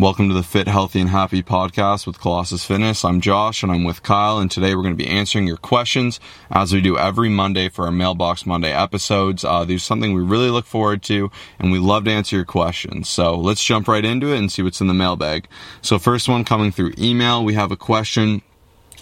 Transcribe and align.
Welcome 0.00 0.28
to 0.28 0.34
the 0.34 0.42
Fit, 0.42 0.66
Healthy, 0.66 0.98
and 1.00 1.10
Happy 1.10 1.42
podcast 1.42 2.06
with 2.06 2.18
Colossus 2.18 2.64
Fitness. 2.64 3.04
I'm 3.04 3.20
Josh 3.20 3.62
and 3.62 3.70
I'm 3.70 3.84
with 3.84 4.02
Kyle, 4.02 4.38
and 4.38 4.50
today 4.50 4.74
we're 4.74 4.80
going 4.80 4.96
to 4.96 5.04
be 5.04 5.10
answering 5.10 5.46
your 5.46 5.58
questions 5.58 6.18
as 6.50 6.72
we 6.72 6.80
do 6.80 6.96
every 6.96 7.28
Monday 7.28 7.68
for 7.68 7.84
our 7.84 7.90
Mailbox 7.90 8.46
Monday 8.46 8.72
episodes. 8.72 9.44
Uh, 9.44 9.62
there's 9.66 9.82
something 9.82 10.14
we 10.14 10.22
really 10.22 10.48
look 10.48 10.64
forward 10.64 11.02
to, 11.02 11.30
and 11.58 11.70
we 11.70 11.78
love 11.78 12.04
to 12.04 12.10
answer 12.10 12.34
your 12.34 12.46
questions. 12.46 13.10
So 13.10 13.36
let's 13.36 13.62
jump 13.62 13.88
right 13.88 14.02
into 14.02 14.32
it 14.32 14.38
and 14.38 14.50
see 14.50 14.62
what's 14.62 14.80
in 14.80 14.86
the 14.86 14.94
mailbag. 14.94 15.46
So, 15.82 15.98
first 15.98 16.30
one 16.30 16.46
coming 16.46 16.72
through 16.72 16.94
email, 16.96 17.44
we 17.44 17.52
have 17.52 17.70
a 17.70 17.76
question 17.76 18.40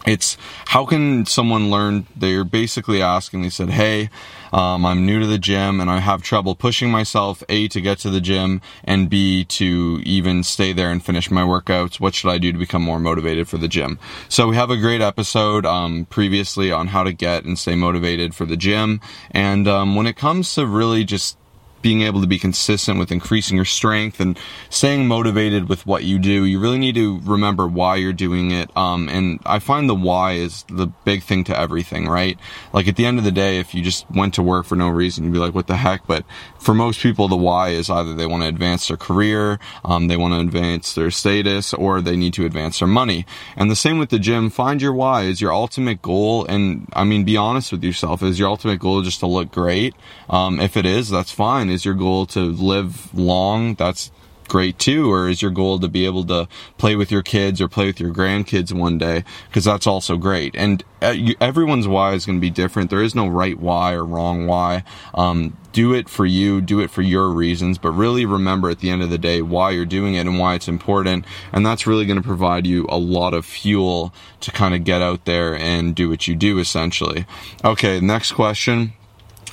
it's 0.06 0.36
how 0.66 0.86
can 0.86 1.26
someone 1.26 1.70
learn? 1.70 2.06
They're 2.16 2.44
basically 2.44 3.02
asking 3.02 3.42
they 3.42 3.50
said 3.50 3.70
hey 3.70 4.10
um, 4.52 4.86
i'm 4.86 5.04
new 5.04 5.20
to 5.20 5.26
the 5.26 5.38
gym 5.38 5.80
and 5.80 5.90
i 5.90 5.98
have 5.98 6.22
trouble 6.22 6.54
pushing 6.54 6.90
myself 6.90 7.42
a 7.48 7.68
to 7.68 7.80
get 7.80 7.98
to 7.98 8.10
the 8.10 8.20
gym 8.20 8.60
and 8.84 9.10
b 9.10 9.44
to 9.44 10.00
even 10.04 10.42
stay 10.42 10.72
there 10.72 10.90
and 10.90 11.04
finish 11.04 11.30
my 11.30 11.42
workouts. 11.42 12.00
What 12.00 12.14
should 12.14 12.30
i 12.30 12.38
do 12.38 12.52
to 12.52 12.58
become 12.58 12.82
more 12.82 12.98
motivated 12.98 13.48
for 13.48 13.58
the 13.58 13.68
gym? 13.68 13.98
So 14.28 14.48
we 14.48 14.56
have 14.56 14.70
a 14.70 14.76
great 14.76 15.00
episode 15.00 15.66
um, 15.66 16.06
previously 16.06 16.72
on 16.72 16.88
how 16.88 17.02
to 17.02 17.12
get 17.12 17.44
and 17.44 17.58
stay 17.58 17.74
motivated 17.74 18.34
for 18.34 18.44
the 18.44 18.56
gym. 18.56 19.00
And 19.30 19.68
um, 19.68 19.96
when 19.96 20.06
it 20.06 20.16
comes 20.16 20.54
to 20.54 20.66
really 20.66 21.04
just 21.04 21.36
being 21.82 22.02
able 22.02 22.20
to 22.20 22.26
be 22.26 22.38
consistent 22.38 22.98
with 22.98 23.12
increasing 23.12 23.56
your 23.56 23.64
strength 23.64 24.20
and 24.20 24.38
staying 24.70 25.06
motivated 25.06 25.68
with 25.68 25.86
what 25.86 26.04
you 26.04 26.18
do, 26.18 26.44
you 26.44 26.58
really 26.58 26.78
need 26.78 26.94
to 26.96 27.20
remember 27.20 27.66
why 27.66 27.96
you're 27.96 28.12
doing 28.12 28.50
it. 28.50 28.74
Um, 28.76 29.08
and 29.08 29.40
I 29.46 29.58
find 29.58 29.88
the 29.88 29.94
why 29.94 30.32
is 30.32 30.64
the 30.68 30.86
big 30.86 31.22
thing 31.22 31.44
to 31.44 31.58
everything, 31.58 32.08
right? 32.08 32.38
Like 32.72 32.88
at 32.88 32.96
the 32.96 33.06
end 33.06 33.18
of 33.18 33.24
the 33.24 33.32
day, 33.32 33.58
if 33.58 33.74
you 33.74 33.82
just 33.82 34.10
went 34.10 34.34
to 34.34 34.42
work 34.42 34.66
for 34.66 34.76
no 34.76 34.88
reason, 34.88 35.24
you'd 35.24 35.32
be 35.32 35.38
like, 35.38 35.54
what 35.54 35.66
the 35.66 35.76
heck? 35.76 36.06
But 36.06 36.24
for 36.58 36.74
most 36.74 37.00
people, 37.00 37.28
the 37.28 37.36
why 37.36 37.70
is 37.70 37.90
either 37.90 38.14
they 38.14 38.26
want 38.26 38.42
to 38.42 38.48
advance 38.48 38.88
their 38.88 38.96
career, 38.96 39.58
um, 39.84 40.08
they 40.08 40.16
want 40.16 40.34
to 40.34 40.40
advance 40.40 40.94
their 40.94 41.10
status, 41.10 41.72
or 41.72 42.00
they 42.00 42.16
need 42.16 42.34
to 42.34 42.44
advance 42.44 42.80
their 42.80 42.88
money. 42.88 43.24
And 43.56 43.70
the 43.70 43.76
same 43.76 43.98
with 43.98 44.10
the 44.10 44.18
gym. 44.18 44.50
Find 44.50 44.82
your 44.82 44.92
why. 44.92 45.22
Is 45.22 45.40
your 45.40 45.52
ultimate 45.52 46.02
goal, 46.02 46.44
and 46.46 46.88
I 46.92 47.04
mean, 47.04 47.24
be 47.24 47.36
honest 47.36 47.72
with 47.72 47.84
yourself. 47.84 48.22
Is 48.22 48.38
your 48.38 48.48
ultimate 48.48 48.80
goal 48.80 49.02
just 49.02 49.20
to 49.20 49.26
look 49.26 49.52
great? 49.52 49.94
Um, 50.28 50.60
if 50.60 50.76
it 50.76 50.86
is, 50.86 51.08
that's 51.08 51.30
fine 51.30 51.67
is 51.70 51.84
your 51.84 51.94
goal 51.94 52.26
to 52.26 52.40
live 52.40 53.14
long? 53.14 53.74
That's 53.74 54.10
great 54.48 54.78
too. 54.78 55.12
Or 55.12 55.28
is 55.28 55.42
your 55.42 55.50
goal 55.50 55.78
to 55.78 55.88
be 55.88 56.06
able 56.06 56.24
to 56.24 56.48
play 56.78 56.96
with 56.96 57.12
your 57.12 57.22
kids 57.22 57.60
or 57.60 57.68
play 57.68 57.86
with 57.86 58.00
your 58.00 58.12
grandkids 58.12 58.72
one 58.72 58.98
day? 58.98 59.24
Because 59.48 59.64
that's 59.64 59.86
also 59.86 60.16
great. 60.16 60.56
And 60.56 60.82
uh, 61.00 61.14
everyone's 61.40 61.86
why 61.86 62.14
is 62.14 62.26
going 62.26 62.38
to 62.38 62.40
be 62.40 62.50
different. 62.50 62.90
There 62.90 63.02
is 63.02 63.14
no 63.14 63.28
right 63.28 63.58
why 63.58 63.92
or 63.92 64.04
wrong 64.04 64.46
why. 64.46 64.82
Um, 65.14 65.56
do 65.70 65.94
it 65.94 66.08
for 66.08 66.26
you 66.26 66.60
do 66.60 66.80
it 66.80 66.90
for 66.90 67.02
your 67.02 67.28
reasons 67.28 67.78
but 67.78 67.90
really 67.90 68.24
remember 68.24 68.68
at 68.70 68.80
the 68.80 68.90
end 68.90 69.00
of 69.02 69.10
the 69.10 69.18
day 69.18 69.42
why 69.42 69.70
you're 69.70 69.84
doing 69.84 70.14
it 70.14 70.26
and 70.26 70.38
why 70.38 70.54
it's 70.54 70.66
important. 70.66 71.24
And 71.52 71.64
that's 71.64 71.86
really 71.86 72.06
going 72.06 72.20
to 72.20 72.26
provide 72.26 72.66
you 72.66 72.86
a 72.88 72.98
lot 72.98 73.34
of 73.34 73.44
fuel 73.44 74.12
to 74.40 74.50
kind 74.50 74.74
of 74.74 74.82
get 74.82 75.02
out 75.02 75.24
there 75.24 75.56
and 75.56 75.94
do 75.94 76.08
what 76.08 76.26
you 76.26 76.34
do 76.34 76.58
essentially. 76.58 77.26
Okay 77.64 78.00
next 78.00 78.32
question 78.32 78.94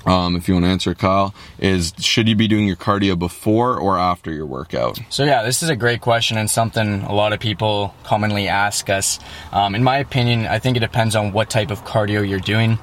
um, 0.05 0.35
if 0.35 0.47
you 0.47 0.53
want 0.53 0.65
to 0.65 0.69
answer, 0.69 0.93
Kyle, 0.93 1.33
is 1.59 1.93
should 1.99 2.27
you 2.27 2.35
be 2.35 2.47
doing 2.47 2.67
your 2.67 2.75
cardio 2.75 3.17
before 3.17 3.77
or 3.77 3.97
after 3.97 4.31
your 4.31 4.45
workout? 4.45 4.99
So, 5.09 5.23
yeah, 5.23 5.43
this 5.43 5.63
is 5.63 5.69
a 5.69 5.75
great 5.75 6.01
question 6.01 6.37
and 6.37 6.49
something 6.49 7.01
a 7.03 7.13
lot 7.13 7.33
of 7.33 7.39
people 7.39 7.93
commonly 8.03 8.47
ask 8.47 8.89
us. 8.89 9.19
Um, 9.51 9.75
in 9.75 9.83
my 9.83 9.97
opinion, 9.97 10.47
I 10.47 10.59
think 10.59 10.77
it 10.77 10.81
depends 10.81 11.15
on 11.15 11.31
what 11.31 11.49
type 11.49 11.71
of 11.71 11.83
cardio 11.83 12.27
you're 12.27 12.39
doing. 12.39 12.77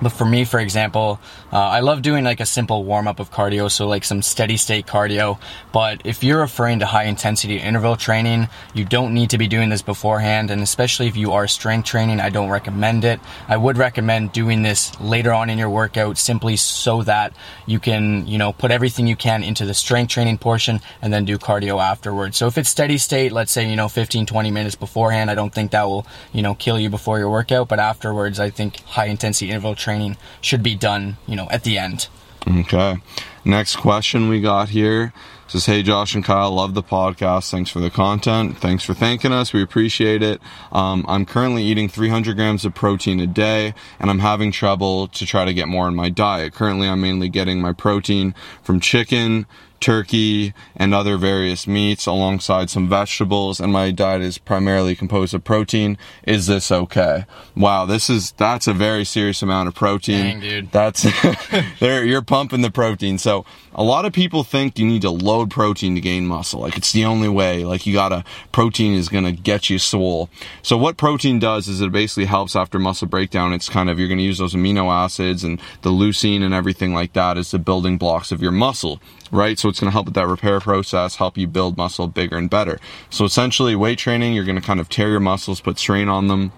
But 0.00 0.10
for 0.10 0.24
me, 0.24 0.44
for 0.44 0.58
example, 0.58 1.20
uh, 1.52 1.58
I 1.58 1.80
love 1.80 2.02
doing 2.02 2.24
like 2.24 2.40
a 2.40 2.46
simple 2.46 2.84
warm 2.84 3.06
up 3.06 3.20
of 3.20 3.30
cardio, 3.30 3.70
so 3.70 3.86
like 3.86 4.04
some 4.04 4.22
steady 4.22 4.56
state 4.56 4.86
cardio. 4.86 5.38
But 5.72 6.02
if 6.04 6.24
you're 6.24 6.40
referring 6.40 6.80
to 6.80 6.86
high 6.86 7.04
intensity 7.04 7.58
interval 7.58 7.96
training, 7.96 8.48
you 8.74 8.84
don't 8.84 9.14
need 9.14 9.30
to 9.30 9.38
be 9.38 9.48
doing 9.48 9.68
this 9.68 9.82
beforehand. 9.82 10.50
And 10.50 10.62
especially 10.62 11.06
if 11.06 11.16
you 11.16 11.32
are 11.32 11.46
strength 11.46 11.86
training, 11.86 12.20
I 12.20 12.30
don't 12.30 12.50
recommend 12.50 13.04
it. 13.04 13.20
I 13.48 13.56
would 13.56 13.78
recommend 13.78 14.32
doing 14.32 14.62
this 14.62 14.98
later 15.00 15.32
on 15.32 15.50
in 15.50 15.58
your 15.58 15.70
workout 15.70 16.18
simply 16.18 16.56
so 16.56 17.02
that 17.02 17.32
you 17.66 17.78
can, 17.78 18.26
you 18.26 18.38
know, 18.38 18.52
put 18.52 18.70
everything 18.70 19.06
you 19.06 19.16
can 19.16 19.42
into 19.42 19.64
the 19.64 19.74
strength 19.74 20.10
training 20.10 20.38
portion 20.38 20.80
and 21.00 21.12
then 21.12 21.24
do 21.24 21.38
cardio 21.38 21.82
afterwards. 21.82 22.36
So 22.36 22.46
if 22.46 22.58
it's 22.58 22.68
steady 22.68 22.98
state, 22.98 23.32
let's 23.32 23.52
say, 23.52 23.68
you 23.68 23.76
know, 23.76 23.88
15, 23.88 24.26
20 24.26 24.50
minutes 24.50 24.74
beforehand, 24.74 25.30
I 25.30 25.34
don't 25.34 25.52
think 25.52 25.70
that 25.72 25.84
will, 25.84 26.06
you 26.32 26.42
know, 26.42 26.54
kill 26.54 26.78
you 26.78 26.90
before 26.90 27.18
your 27.18 27.30
workout. 27.30 27.68
But 27.68 27.78
afterwards, 27.78 28.40
I 28.40 28.50
think 28.50 28.80
high 28.80 29.06
intensity 29.06 29.50
interval 29.50 29.71
training 29.74 30.16
should 30.40 30.62
be 30.62 30.74
done, 30.74 31.16
you 31.26 31.36
know, 31.36 31.48
at 31.50 31.64
the 31.64 31.78
end. 31.78 32.08
Okay. 32.46 32.96
Next 33.44 33.76
question 33.76 34.28
we 34.28 34.40
got 34.40 34.70
here 34.70 35.12
says, 35.52 35.66
Hey, 35.66 35.82
Josh 35.82 36.14
and 36.14 36.24
Kyle, 36.24 36.50
love 36.50 36.74
the 36.74 36.82
podcast. 36.82 37.50
Thanks 37.50 37.70
for 37.70 37.80
the 37.80 37.90
content. 37.90 38.56
Thanks 38.58 38.84
for 38.84 38.94
thanking 38.94 39.32
us. 39.32 39.52
We 39.52 39.62
appreciate 39.62 40.22
it. 40.22 40.40
Um, 40.72 41.04
I'm 41.08 41.26
currently 41.26 41.62
eating 41.62 41.88
300 41.88 42.36
grams 42.36 42.64
of 42.64 42.74
protein 42.74 43.20
a 43.20 43.26
day 43.26 43.74
and 44.00 44.10
I'm 44.10 44.20
having 44.20 44.50
trouble 44.50 45.08
to 45.08 45.26
try 45.26 45.44
to 45.44 45.52
get 45.52 45.68
more 45.68 45.88
in 45.88 45.94
my 45.94 46.08
diet. 46.08 46.54
Currently, 46.54 46.88
I'm 46.88 47.00
mainly 47.00 47.28
getting 47.28 47.60
my 47.60 47.72
protein 47.72 48.34
from 48.62 48.80
chicken, 48.80 49.46
turkey, 49.82 50.54
and 50.76 50.94
other 50.94 51.18
various 51.18 51.66
meats 51.66 52.06
alongside 52.06 52.70
some 52.70 52.88
vegetables, 52.88 53.60
and 53.60 53.72
my 53.72 53.90
diet 53.90 54.22
is 54.22 54.38
primarily 54.38 54.96
composed 54.96 55.34
of 55.34 55.44
protein. 55.44 55.98
Is 56.26 56.46
this 56.46 56.72
okay? 56.72 57.26
Wow, 57.54 57.84
this 57.84 58.08
is 58.08 58.32
that's 58.32 58.66
a 58.66 58.72
very 58.72 59.04
serious 59.04 59.42
amount 59.42 59.68
of 59.68 59.74
protein. 59.74 60.24
Dang, 60.24 60.40
dude. 60.40 60.72
That's 60.72 61.02
there 61.80 62.04
you're 62.04 62.22
pumping 62.22 62.62
the 62.62 62.70
protein. 62.70 63.18
So 63.18 63.44
a 63.74 63.82
lot 63.82 64.04
of 64.04 64.12
people 64.12 64.44
think 64.44 64.78
you 64.78 64.86
need 64.86 65.02
to 65.02 65.10
load 65.10 65.50
protein 65.50 65.94
to 65.96 66.00
gain 66.00 66.26
muscle. 66.26 66.60
Like 66.60 66.76
it's 66.76 66.92
the 66.92 67.04
only 67.04 67.28
way. 67.28 67.64
Like 67.64 67.86
you 67.86 67.92
gotta 67.92 68.24
protein 68.52 68.94
is 68.94 69.08
gonna 69.08 69.32
get 69.32 69.68
you 69.68 69.78
swole. 69.78 70.30
So 70.62 70.76
what 70.76 70.96
protein 70.96 71.38
does 71.38 71.68
is 71.68 71.80
it 71.80 71.92
basically 71.92 72.26
helps 72.26 72.56
after 72.56 72.78
muscle 72.78 73.08
breakdown. 73.08 73.52
It's 73.52 73.68
kind 73.68 73.90
of 73.90 73.98
you're 73.98 74.08
gonna 74.08 74.22
use 74.22 74.38
those 74.38 74.54
amino 74.54 74.92
acids 74.92 75.44
and 75.44 75.60
the 75.82 75.90
leucine 75.90 76.42
and 76.42 76.54
everything 76.54 76.94
like 76.94 77.12
that 77.14 77.36
as 77.36 77.50
the 77.50 77.58
building 77.58 77.98
blocks 77.98 78.32
of 78.32 78.40
your 78.40 78.52
muscle 78.52 79.00
right? 79.32 79.58
So 79.58 79.68
it's 79.68 79.80
going 79.80 79.88
to 79.88 79.92
help 79.92 80.06
with 80.06 80.14
that 80.14 80.28
repair 80.28 80.60
process, 80.60 81.16
help 81.16 81.36
you 81.36 81.48
build 81.48 81.76
muscle 81.76 82.06
bigger 82.06 82.36
and 82.36 82.48
better. 82.48 82.78
So 83.10 83.24
essentially, 83.24 83.74
weight 83.74 83.98
training, 83.98 84.34
you're 84.34 84.44
going 84.44 84.60
to 84.60 84.64
kind 84.64 84.78
of 84.78 84.88
tear 84.88 85.08
your 85.08 85.20
muscles, 85.20 85.60
put 85.60 85.78
strain 85.78 86.08
on 86.08 86.28
them, 86.28 86.52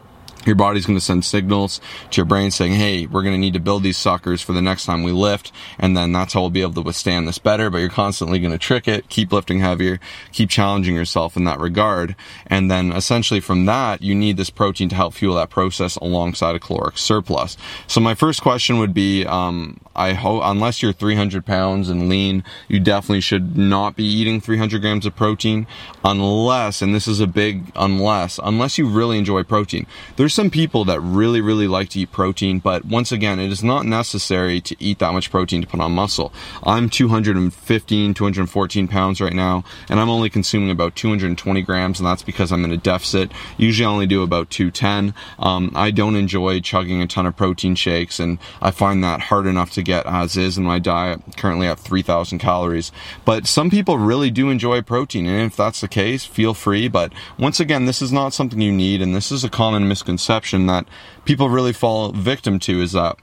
your 0.47 0.57
body's 0.57 0.87
going 0.87 0.99
to 0.99 1.05
send 1.05 1.25
signals 1.25 1.81
to 2.11 2.17
your 2.19 2.27
brain 2.27 2.51
saying, 2.51 2.73
hey, 2.73 3.07
we're 3.07 3.23
going 3.23 3.35
to 3.35 3.39
need 3.39 3.55
to 3.55 3.61
build 3.61 3.83
these 3.83 3.97
suckers 3.97 4.43
for 4.43 4.53
the 4.53 4.63
next 4.63 4.85
time 4.85 5.03
we 5.03 5.13
lift. 5.13 5.53
And 5.79 5.97
then 5.97 6.13
that's 6.13 6.35
how 6.35 6.41
we'll 6.41 6.51
be 6.51 6.63
able 6.63 6.75
to 6.75 6.83
withstand 6.83 7.27
this 7.27 7.39
better. 7.39 7.71
But 7.71 7.79
you're 7.79 7.89
constantly 7.89 8.39
going 8.39 8.53
to 8.53 8.59
trick 8.59 8.89
it, 8.89 9.09
keep 9.09 9.33
lifting 9.33 9.61
heavier, 9.61 10.01
keep 10.33 10.51
challenging 10.51 10.95
yourself 10.95 11.37
in 11.37 11.45
that 11.45 11.61
regard. 11.61 12.17
And 12.47 12.71
then 12.71 12.93
essentially 12.93 13.41
from 13.41 13.67
that, 13.67 14.03
you 14.03 14.15
need 14.15 14.37
this 14.37 14.51
protein 14.51 14.89
to 14.91 14.97
help 14.97 15.15
fuel 15.15 15.35
that 15.37 15.51
process 15.51 15.97
alongside 15.97 16.55
a 16.55 16.61
caloric 16.61 16.99
surplus. 16.99 17.57
So 17.87 18.01
my 18.01 18.15
first 18.15 18.43
question 18.43 18.79
would 18.79 18.95
be, 18.95 19.25
um, 19.25 19.81
I 19.97 20.13
hope, 20.13 20.43
unless 20.45 20.83
you're 20.83 20.93
300 20.93 21.47
pounds 21.47 21.89
and 21.89 22.09
lean, 22.09 22.43
you 22.69 22.81
definitely 22.81 23.21
should 23.21 23.57
not 23.57 23.97
be 23.97 24.05
eating 24.05 24.41
300 24.41 24.81
grams 24.81 25.07
of 25.07 25.15
protein 25.15 25.67
unless, 26.05 26.83
and 26.83 26.95
this 26.95 27.07
is 27.07 27.21
a 27.21 27.27
big 27.27 27.71
unless, 27.77 28.41
unless 28.43 28.77
you 28.77 28.89
really 28.89 29.19
enjoy 29.19 29.45
protein. 29.45 29.87
There's 30.17 30.34
some 30.35 30.51
people 30.51 30.85
that 30.85 30.99
really, 31.01 31.41
really 31.41 31.69
like 31.69 31.91
to 31.91 32.01
eat 32.01 32.11
protein, 32.11 32.59
but 32.59 32.85
once 32.85 33.13
again, 33.13 33.39
it 33.39 33.53
is 33.53 33.63
not 33.63 33.87
necessary 33.87 34.61
to 34.61 34.75
eat 34.81 34.99
that 34.99 35.13
much 35.13 35.31
protein 35.31 35.63
to 35.63 35.69
put 35.69 35.79
on 35.79 35.93
muscle. 35.93 36.33
I'm 36.65 36.91
215, 36.91 38.15
214 38.15 38.89
pounds 38.89 39.21
right 39.21 39.33
now, 39.33 39.63
and 39.89 40.01
I'm 40.01 40.11
only 40.11 40.29
consuming 40.29 40.71
about 40.71 40.97
220 40.97 41.63
grams, 41.63 42.01
and 42.01 42.07
that's 42.07 42.25
because 42.25 42.51
I'm 42.51 42.65
in 42.65 42.73
a 42.73 42.77
deficit. 42.77 43.31
Usually 43.59 43.87
I 43.87 43.89
only 43.89 44.07
do 44.07 44.25
about 44.25 44.51
210. 44.51 45.15
Um, 45.39 45.71
I 45.77 45.93
don't 45.93 46.17
enjoy 46.17 46.59
chugging 46.61 47.01
a 47.01 47.07
ton 47.07 47.27
of 47.27 47.37
protein 47.37 47.77
shakes, 47.77 48.19
and 48.19 48.39
I 48.61 48.73
find 48.73 49.05
that 49.05 49.21
hard 49.21 49.47
enough 49.47 49.71
to 49.75 49.83
get 49.83 50.05
as 50.05 50.37
is 50.37 50.59
in 50.59 50.65
my 50.65 50.81
diet. 50.81 51.21
Currently 51.37 51.69
at 51.69 51.79
3,000 51.79 52.41
calories. 52.41 52.91
But 53.25 53.47
some 53.47 53.71
people 53.71 53.99
really 53.99 54.33
do 54.33 54.51
enjoy 54.51 54.83
protein, 54.83 55.27
and 55.27 55.43
if 55.47 55.55
that's 55.55 55.81
the 55.81 55.87
case, 55.87 56.25
feel 56.25 56.55
free. 56.55 56.89
But 56.89 57.13
once 57.39 57.61
again, 57.61 57.85
this 57.85 58.03
is 58.03 58.13
not 58.13 58.35
something 58.35 58.61
you 58.61 58.73
need, 58.73 59.01
and 59.01 59.15
this 59.15 59.31
is 59.31 59.45
a 59.45 59.49
common 59.49 59.87
misconception 59.87 60.24
misconception 60.25 60.67
that 60.67 60.87
people 61.25 61.49
really 61.49 61.73
fall 61.73 62.13
victim 62.13 62.59
to 62.59 62.81
is 62.81 62.93
that 62.93 63.17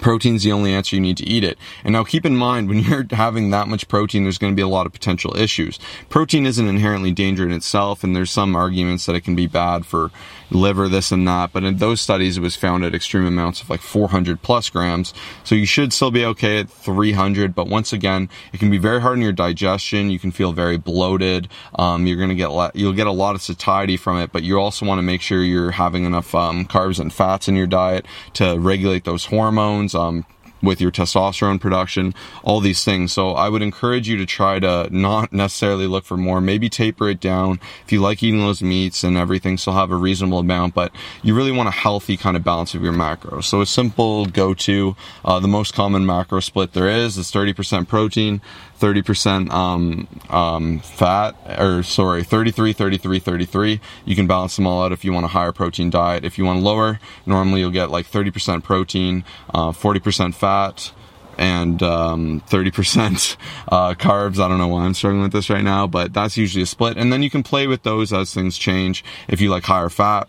protein's 0.00 0.44
the 0.44 0.52
only 0.52 0.72
answer 0.72 0.96
you 0.96 1.02
need 1.02 1.16
to 1.16 1.26
eat 1.26 1.44
it. 1.44 1.58
And 1.84 1.92
now 1.92 2.04
keep 2.04 2.24
in 2.24 2.36
mind, 2.36 2.68
when 2.68 2.78
you're 2.78 3.06
having 3.10 3.50
that 3.50 3.68
much 3.68 3.88
protein, 3.88 4.22
there's 4.22 4.38
going 4.38 4.52
to 4.52 4.56
be 4.56 4.62
a 4.62 4.68
lot 4.68 4.86
of 4.86 4.92
potential 4.92 5.36
issues. 5.36 5.78
Protein 6.08 6.46
isn't 6.46 6.68
inherently 6.68 7.12
dangerous 7.12 7.46
in 7.46 7.52
itself, 7.52 8.04
and 8.04 8.14
there's 8.14 8.30
some 8.30 8.56
arguments 8.56 9.06
that 9.06 9.16
it 9.16 9.22
can 9.22 9.34
be 9.36 9.46
bad 9.46 9.84
for 9.84 10.10
liver, 10.50 10.88
this 10.88 11.12
and 11.12 11.26
that. 11.28 11.52
But 11.52 11.64
in 11.64 11.76
those 11.76 12.00
studies, 12.00 12.36
it 12.36 12.40
was 12.40 12.56
found 12.56 12.84
at 12.84 12.94
extreme 12.94 13.24
amounts 13.24 13.62
of 13.62 13.70
like 13.70 13.80
400 13.80 14.42
plus 14.42 14.68
grams. 14.70 15.14
So 15.44 15.54
you 15.54 15.66
should 15.66 15.92
still 15.92 16.10
be 16.10 16.24
okay 16.24 16.60
at 16.60 16.70
300. 16.70 17.54
But 17.54 17.68
once 17.68 17.92
again, 17.92 18.28
it 18.52 18.58
can 18.58 18.70
be 18.70 18.78
very 18.78 19.00
hard 19.00 19.14
on 19.14 19.22
your 19.22 19.32
digestion. 19.32 20.10
You 20.10 20.18
can 20.18 20.30
feel 20.30 20.52
very 20.52 20.78
bloated. 20.78 21.48
Um, 21.74 22.06
you're 22.06 22.16
going 22.16 22.30
to 22.30 22.34
get, 22.34 22.50
you'll 22.74 22.92
get 22.92 23.06
a 23.06 23.12
lot 23.12 23.34
of 23.34 23.42
satiety 23.42 23.96
from 23.96 24.18
it, 24.18 24.32
but 24.32 24.42
you 24.42 24.58
also 24.58 24.86
want 24.86 24.98
to 24.98 25.02
make 25.02 25.20
sure 25.20 25.42
you're 25.42 25.72
having 25.72 26.04
enough 26.04 26.34
um, 26.34 26.64
carbs 26.66 27.00
and 27.00 27.12
fats 27.12 27.48
in 27.48 27.56
your 27.56 27.66
diet 27.66 28.06
to 28.34 28.58
regulate 28.58 29.04
those 29.04 29.26
hormones. 29.26 29.94
Um, 29.94 30.24
with 30.62 30.80
your 30.80 30.90
testosterone 30.90 31.60
production, 31.60 32.14
all 32.42 32.60
these 32.60 32.84
things. 32.84 33.12
So 33.12 33.30
I 33.30 33.48
would 33.48 33.62
encourage 33.62 34.08
you 34.08 34.16
to 34.18 34.26
try 34.26 34.58
to 34.58 34.88
not 34.90 35.32
necessarily 35.32 35.86
look 35.86 36.04
for 36.04 36.16
more, 36.16 36.40
maybe 36.40 36.68
taper 36.68 37.08
it 37.08 37.20
down. 37.20 37.60
If 37.84 37.92
you 37.92 38.00
like 38.00 38.22
eating 38.22 38.40
those 38.40 38.62
meats 38.62 39.04
and 39.04 39.16
everything, 39.16 39.58
still 39.58 39.72
have 39.74 39.90
a 39.90 39.96
reasonable 39.96 40.38
amount, 40.38 40.74
but 40.74 40.92
you 41.22 41.34
really 41.34 41.52
want 41.52 41.68
a 41.68 41.72
healthy 41.72 42.16
kind 42.16 42.36
of 42.36 42.44
balance 42.44 42.74
of 42.74 42.82
your 42.82 42.92
macros. 42.92 43.44
So 43.44 43.60
a 43.60 43.66
simple 43.66 44.26
go-to, 44.26 44.96
uh, 45.24 45.40
the 45.40 45.48
most 45.48 45.74
common 45.74 46.04
macro 46.06 46.40
split 46.40 46.72
there 46.72 46.88
is 46.88 47.16
is 47.16 47.30
30% 47.30 47.88
protein, 47.88 48.40
30% 48.80 49.50
um, 49.50 50.08
um, 50.30 50.78
fat, 50.80 51.36
or 51.60 51.82
sorry, 51.82 52.22
33, 52.24 52.72
33, 52.72 53.18
33. 53.18 53.80
You 54.04 54.16
can 54.16 54.26
balance 54.26 54.56
them 54.56 54.66
all 54.66 54.82
out 54.82 54.92
if 54.92 55.04
you 55.04 55.12
want 55.12 55.26
a 55.26 55.28
higher 55.28 55.52
protein 55.52 55.90
diet. 55.90 56.24
If 56.24 56.38
you 56.38 56.44
want 56.44 56.62
lower, 56.62 56.98
normally 57.26 57.60
you'll 57.60 57.70
get 57.70 57.90
like 57.90 58.06
30% 58.06 58.62
protein, 58.64 59.24
uh, 59.52 59.72
40% 59.72 60.34
fat, 60.34 60.92
and 61.36 61.82
um, 61.82 62.40
30% 62.48 63.36
uh, 63.68 63.94
carbs. 63.94 64.42
I 64.42 64.48
don't 64.48 64.58
know 64.58 64.68
why 64.68 64.84
I'm 64.84 64.94
struggling 64.94 65.22
with 65.22 65.32
this 65.32 65.50
right 65.50 65.64
now, 65.64 65.86
but 65.86 66.12
that's 66.12 66.36
usually 66.36 66.62
a 66.62 66.66
split. 66.66 66.96
And 66.96 67.12
then 67.12 67.22
you 67.22 67.30
can 67.30 67.42
play 67.42 67.66
with 67.66 67.82
those 67.82 68.12
as 68.12 68.32
things 68.32 68.58
change. 68.58 69.04
If 69.28 69.40
you 69.40 69.50
like 69.50 69.64
higher 69.64 69.88
fat, 69.88 70.28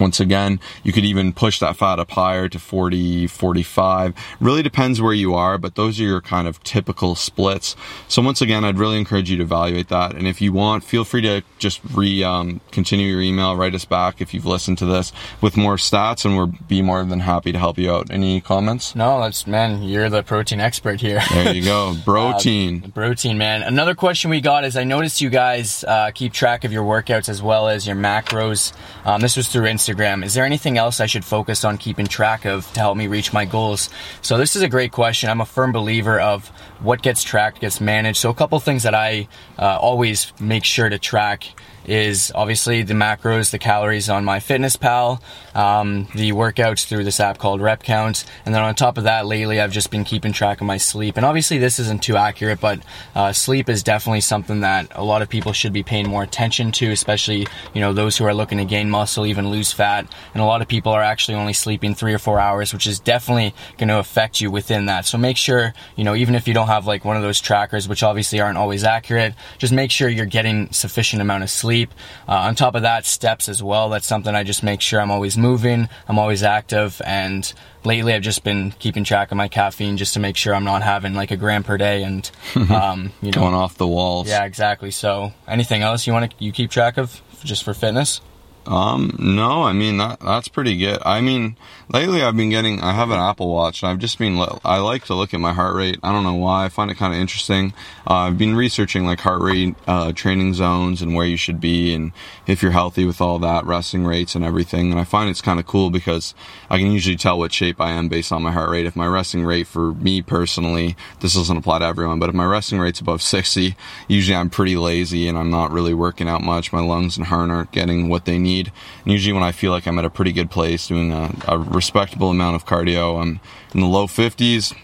once 0.00 0.20
again, 0.20 0.60
you 0.82 0.92
could 0.92 1.04
even 1.04 1.32
push 1.32 1.58
that 1.60 1.76
fat 1.76 1.98
up 1.98 2.10
higher 2.10 2.48
to 2.48 2.58
40, 2.58 3.26
45. 3.26 4.14
Really 4.40 4.62
depends 4.62 5.00
where 5.00 5.12
you 5.12 5.34
are, 5.34 5.58
but 5.58 5.74
those 5.74 5.98
are 6.00 6.04
your 6.04 6.20
kind 6.20 6.46
of 6.48 6.62
typical 6.62 7.14
splits. 7.14 7.76
So 8.08 8.22
once 8.22 8.40
again, 8.40 8.64
I'd 8.64 8.78
really 8.78 8.98
encourage 8.98 9.30
you 9.30 9.36
to 9.38 9.42
evaluate 9.42 9.88
that. 9.88 10.14
And 10.14 10.26
if 10.26 10.40
you 10.40 10.52
want, 10.52 10.84
feel 10.84 11.04
free 11.04 11.20
to 11.22 11.42
just 11.58 11.80
re 11.92 12.22
um, 12.24 12.60
continue 12.72 13.06
your 13.06 13.20
email, 13.22 13.56
write 13.56 13.74
us 13.74 13.84
back 13.84 14.20
if 14.20 14.34
you've 14.34 14.46
listened 14.46 14.78
to 14.78 14.86
this 14.86 15.12
with 15.40 15.56
more 15.56 15.76
stats, 15.76 16.24
and 16.24 16.36
we'll 16.36 16.52
be 16.68 16.82
more 16.82 17.02
than 17.04 17.20
happy 17.20 17.52
to 17.52 17.58
help 17.58 17.78
you 17.78 17.92
out. 17.92 18.10
Any 18.10 18.40
comments? 18.40 18.94
No, 18.94 19.20
that's 19.20 19.46
man, 19.46 19.82
you're 19.82 20.10
the 20.10 20.22
protein 20.22 20.60
expert 20.60 21.00
here. 21.00 21.20
There 21.32 21.54
you 21.54 21.64
go, 21.64 21.94
protein. 22.04 22.84
uh, 22.84 22.88
protein, 22.88 23.38
man. 23.38 23.62
Another 23.62 23.94
question 23.94 24.30
we 24.30 24.40
got 24.40 24.64
is 24.64 24.76
I 24.76 24.84
noticed 24.84 25.20
you 25.20 25.30
guys 25.30 25.84
uh, 25.84 26.10
keep 26.14 26.32
track 26.32 26.64
of 26.64 26.72
your 26.72 26.84
workouts 26.84 27.28
as 27.28 27.42
well 27.42 27.68
as 27.68 27.86
your 27.86 27.96
macros. 27.96 28.72
Um, 29.04 29.20
this 29.20 29.36
was 29.36 29.48
through 29.48 29.64
Instagram. 29.64 29.83
Instagram. 29.84 30.24
Is 30.24 30.34
there 30.34 30.44
anything 30.44 30.78
else 30.78 31.00
I 31.00 31.06
should 31.06 31.24
focus 31.24 31.64
on 31.64 31.78
keeping 31.78 32.06
track 32.06 32.44
of 32.44 32.70
to 32.72 32.80
help 32.80 32.96
me 32.96 33.06
reach 33.06 33.32
my 33.32 33.44
goals? 33.44 33.90
So 34.22 34.38
this 34.38 34.56
is 34.56 34.62
a 34.62 34.68
great 34.68 34.92
question. 34.92 35.30
I'm 35.30 35.40
a 35.40 35.46
firm 35.46 35.72
believer 35.72 36.20
of 36.20 36.48
what 36.80 37.02
gets 37.02 37.22
tracked 37.22 37.60
gets 37.60 37.80
managed. 37.80 38.18
So 38.18 38.30
a 38.30 38.34
couple 38.34 38.58
things 38.60 38.82
that 38.84 38.94
I 38.94 39.28
uh, 39.58 39.78
always 39.80 40.32
make 40.40 40.64
sure 40.64 40.88
to 40.88 40.98
track 40.98 41.54
is 41.86 42.32
obviously 42.34 42.82
the 42.82 42.94
macros, 42.94 43.50
the 43.50 43.58
calories 43.58 44.08
on 44.08 44.24
MyFitnessPal, 44.24 45.20
um, 45.54 46.08
the 46.14 46.32
workouts 46.32 46.86
through 46.86 47.04
this 47.04 47.20
app 47.20 47.38
called 47.38 47.60
Rep 47.60 47.82
Count, 47.82 48.24
and 48.46 48.54
then 48.54 48.62
on 48.62 48.74
top 48.74 48.98
of 48.98 49.04
that, 49.04 49.26
lately 49.26 49.60
I've 49.60 49.72
just 49.72 49.90
been 49.90 50.04
keeping 50.04 50.32
track 50.32 50.60
of 50.60 50.66
my 50.66 50.76
sleep. 50.76 51.16
And 51.16 51.26
obviously, 51.26 51.58
this 51.58 51.78
isn't 51.78 52.02
too 52.02 52.16
accurate, 52.16 52.60
but 52.60 52.80
uh, 53.14 53.32
sleep 53.32 53.68
is 53.68 53.82
definitely 53.82 54.22
something 54.22 54.60
that 54.60 54.88
a 54.94 55.04
lot 55.04 55.22
of 55.22 55.28
people 55.28 55.52
should 55.52 55.72
be 55.72 55.82
paying 55.82 56.08
more 56.08 56.22
attention 56.22 56.72
to, 56.72 56.90
especially 56.90 57.46
you 57.74 57.80
know 57.80 57.92
those 57.92 58.16
who 58.16 58.24
are 58.24 58.34
looking 58.34 58.58
to 58.58 58.64
gain 58.64 58.88
muscle, 58.90 59.26
even 59.26 59.50
lose 59.50 59.72
fat. 59.74 60.06
And 60.32 60.42
a 60.42 60.46
lot 60.46 60.62
of 60.62 60.68
people 60.68 60.92
are 60.92 61.02
actually 61.02 61.34
only 61.34 61.52
sleeping 61.52 61.94
three 61.94 62.14
or 62.14 62.18
four 62.18 62.40
hours, 62.40 62.72
which 62.72 62.86
is 62.86 62.98
definitely 63.00 63.54
going 63.76 63.88
to 63.88 63.98
affect 63.98 64.40
you 64.40 64.50
within 64.50 64.86
that. 64.86 65.04
So 65.04 65.18
make 65.18 65.36
sure 65.36 65.74
you 65.96 66.04
know 66.04 66.14
even 66.14 66.34
if 66.34 66.48
you 66.48 66.54
don't 66.54 66.68
have 66.68 66.86
like 66.86 67.04
one 67.04 67.16
of 67.16 67.22
those 67.22 67.40
trackers, 67.40 67.88
which 67.88 68.02
obviously 68.02 68.40
aren't 68.40 68.58
always 68.58 68.84
accurate, 68.84 69.34
just 69.58 69.72
make 69.72 69.90
sure 69.90 70.08
you're 70.08 70.26
getting 70.26 70.72
sufficient 70.72 71.20
amount 71.20 71.42
of 71.42 71.50
sleep. 71.50 71.92
Uh, 72.28 72.32
on 72.32 72.54
top 72.54 72.74
of 72.74 72.82
that, 72.82 73.04
steps 73.04 73.48
as 73.48 73.62
well. 73.62 73.90
That's 73.90 74.06
something 74.06 74.34
I 74.34 74.44
just 74.44 74.62
make 74.62 74.80
sure 74.80 75.00
I'm 75.00 75.10
always 75.10 75.36
moving, 75.36 75.88
I'm 76.08 76.18
always 76.18 76.42
active, 76.42 77.02
and 77.04 77.52
lately 77.84 78.14
I've 78.14 78.22
just 78.22 78.44
been 78.44 78.72
keeping 78.78 79.04
track 79.04 79.30
of 79.30 79.36
my 79.36 79.48
caffeine 79.48 79.96
just 79.96 80.14
to 80.14 80.20
make 80.20 80.36
sure 80.36 80.54
I'm 80.54 80.64
not 80.64 80.82
having 80.82 81.14
like 81.14 81.30
a 81.30 81.36
gram 81.36 81.62
per 81.62 81.76
day 81.76 82.02
and 82.02 82.30
um, 82.70 83.12
you 83.20 83.30
know 83.30 83.40
going 83.40 83.54
off 83.54 83.76
the 83.76 83.86
walls. 83.86 84.28
Yeah, 84.28 84.44
exactly. 84.44 84.90
So 84.90 85.32
anything 85.46 85.82
else 85.82 86.06
you 86.06 86.12
want 86.12 86.30
to 86.30 86.44
you 86.44 86.52
keep 86.52 86.70
track 86.70 86.98
of 86.98 87.20
just 87.44 87.62
for 87.64 87.74
fitness? 87.74 88.20
Um, 88.66 89.14
no, 89.18 89.62
I 89.62 89.72
mean 89.72 89.98
that 89.98 90.20
that's 90.20 90.48
pretty 90.48 90.76
good. 90.78 90.98
I 91.04 91.20
mean, 91.20 91.56
lately 91.88 92.22
I've 92.22 92.36
been 92.36 92.48
getting 92.48 92.80
I 92.80 92.92
have 92.92 93.10
an 93.10 93.18
Apple 93.18 93.52
Watch 93.52 93.82
and 93.82 93.90
I've 93.90 93.98
just 93.98 94.18
been 94.18 94.38
I 94.64 94.78
like 94.78 95.04
to 95.06 95.14
look 95.14 95.34
at 95.34 95.40
my 95.40 95.52
heart 95.52 95.74
rate. 95.76 95.98
I 96.02 96.12
don't 96.12 96.24
know 96.24 96.34
why. 96.34 96.64
I 96.64 96.68
find 96.70 96.90
it 96.90 96.96
kind 96.96 97.12
of 97.12 97.20
interesting. 97.20 97.74
Uh, 98.08 98.14
I've 98.14 98.38
been 98.38 98.56
researching 98.56 99.04
like 99.04 99.20
heart 99.20 99.42
rate 99.42 99.74
uh, 99.86 100.12
training 100.12 100.54
zones 100.54 101.02
and 101.02 101.14
where 101.14 101.26
you 101.26 101.36
should 101.36 101.60
be 101.60 101.94
and 101.94 102.12
if 102.46 102.62
you're 102.62 102.72
healthy 102.72 103.04
with 103.04 103.20
all 103.20 103.38
that 103.40 103.66
resting 103.66 104.06
rates 104.06 104.34
and 104.34 104.44
everything. 104.44 104.90
And 104.90 105.00
I 105.00 105.04
find 105.04 105.28
it's 105.28 105.42
kind 105.42 105.60
of 105.60 105.66
cool 105.66 105.90
because 105.90 106.34
I 106.70 106.78
can 106.78 106.90
usually 106.90 107.16
tell 107.16 107.38
what 107.38 107.52
shape 107.52 107.80
I 107.80 107.90
am 107.90 108.08
based 108.08 108.32
on 108.32 108.42
my 108.42 108.52
heart 108.52 108.70
rate. 108.70 108.86
If 108.86 108.96
my 108.96 109.06
resting 109.06 109.44
rate 109.44 109.66
for 109.66 109.92
me 109.94 110.22
personally, 110.22 110.96
this 111.20 111.34
doesn't 111.34 111.56
apply 111.56 111.80
to 111.80 111.84
everyone, 111.84 112.18
but 112.18 112.30
if 112.30 112.34
my 112.34 112.46
resting 112.46 112.78
rate's 112.78 113.00
above 113.00 113.20
60, 113.20 113.76
usually 114.08 114.36
I'm 114.36 114.50
pretty 114.50 114.76
lazy 114.76 115.28
and 115.28 115.36
I'm 115.36 115.50
not 115.50 115.70
really 115.70 115.94
working 115.94 116.28
out 116.28 116.42
much. 116.42 116.72
My 116.72 116.80
lungs 116.80 117.18
and 117.18 117.26
heart 117.26 117.50
aren't 117.50 117.72
getting 117.72 118.08
what 118.08 118.24
they 118.24 118.38
need 118.38 118.53
need. 118.54 118.72
And 119.04 119.12
usually, 119.12 119.32
when 119.32 119.42
I 119.42 119.52
feel 119.52 119.72
like 119.72 119.86
I'm 119.86 119.98
at 119.98 120.04
a 120.04 120.10
pretty 120.10 120.32
good 120.32 120.50
place, 120.50 120.88
doing 120.88 121.12
a, 121.12 121.30
a 121.48 121.58
respectable 121.58 122.30
amount 122.30 122.56
of 122.56 122.66
cardio, 122.66 123.20
I'm 123.20 123.40
in 123.72 123.80
the 123.80 123.86
low 123.86 124.06
50s, 124.06 124.74